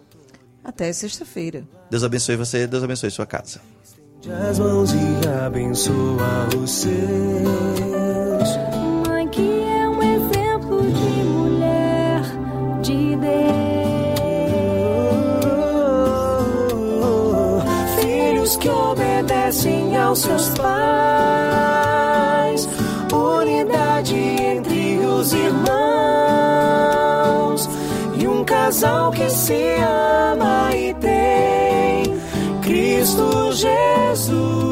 Até 0.65 0.93
sexta-feira. 0.93 1.65
Deus 1.91 2.05
abençoe 2.05 2.37
você, 2.37 2.67
Deus 2.67 2.83
abençoe 2.85 3.11
sua 3.11 3.27
casa. 3.27 3.61
as 4.49 4.59
mãos 4.59 4.91
e 4.93 5.29
abençoa 5.45 6.49
os 6.63 6.71
seus. 6.71 6.93
Mãe 9.07 9.29
que 9.29 9.43
é 9.43 9.89
um 9.89 10.03
exemplo 10.03 10.83
de 10.83 11.25
mulher 11.25 12.23
de 12.83 13.17
Deus. 13.17 13.33
Filhos 18.01 18.57
que 18.57 18.69
obedecem 18.69 19.97
aos 19.97 20.21
seus 20.21 20.49
pais 20.51 22.02
os 25.23 25.33
irmãos 25.33 25.71
e 28.21 28.27
um 28.27 28.45
casal 28.45 29.13
que 29.13 29.31
se 29.31 29.77
ama 30.35 30.75
e 30.75 30.93
tem 30.95 32.03
Cristo 32.61 33.53
Jesus 33.53 34.72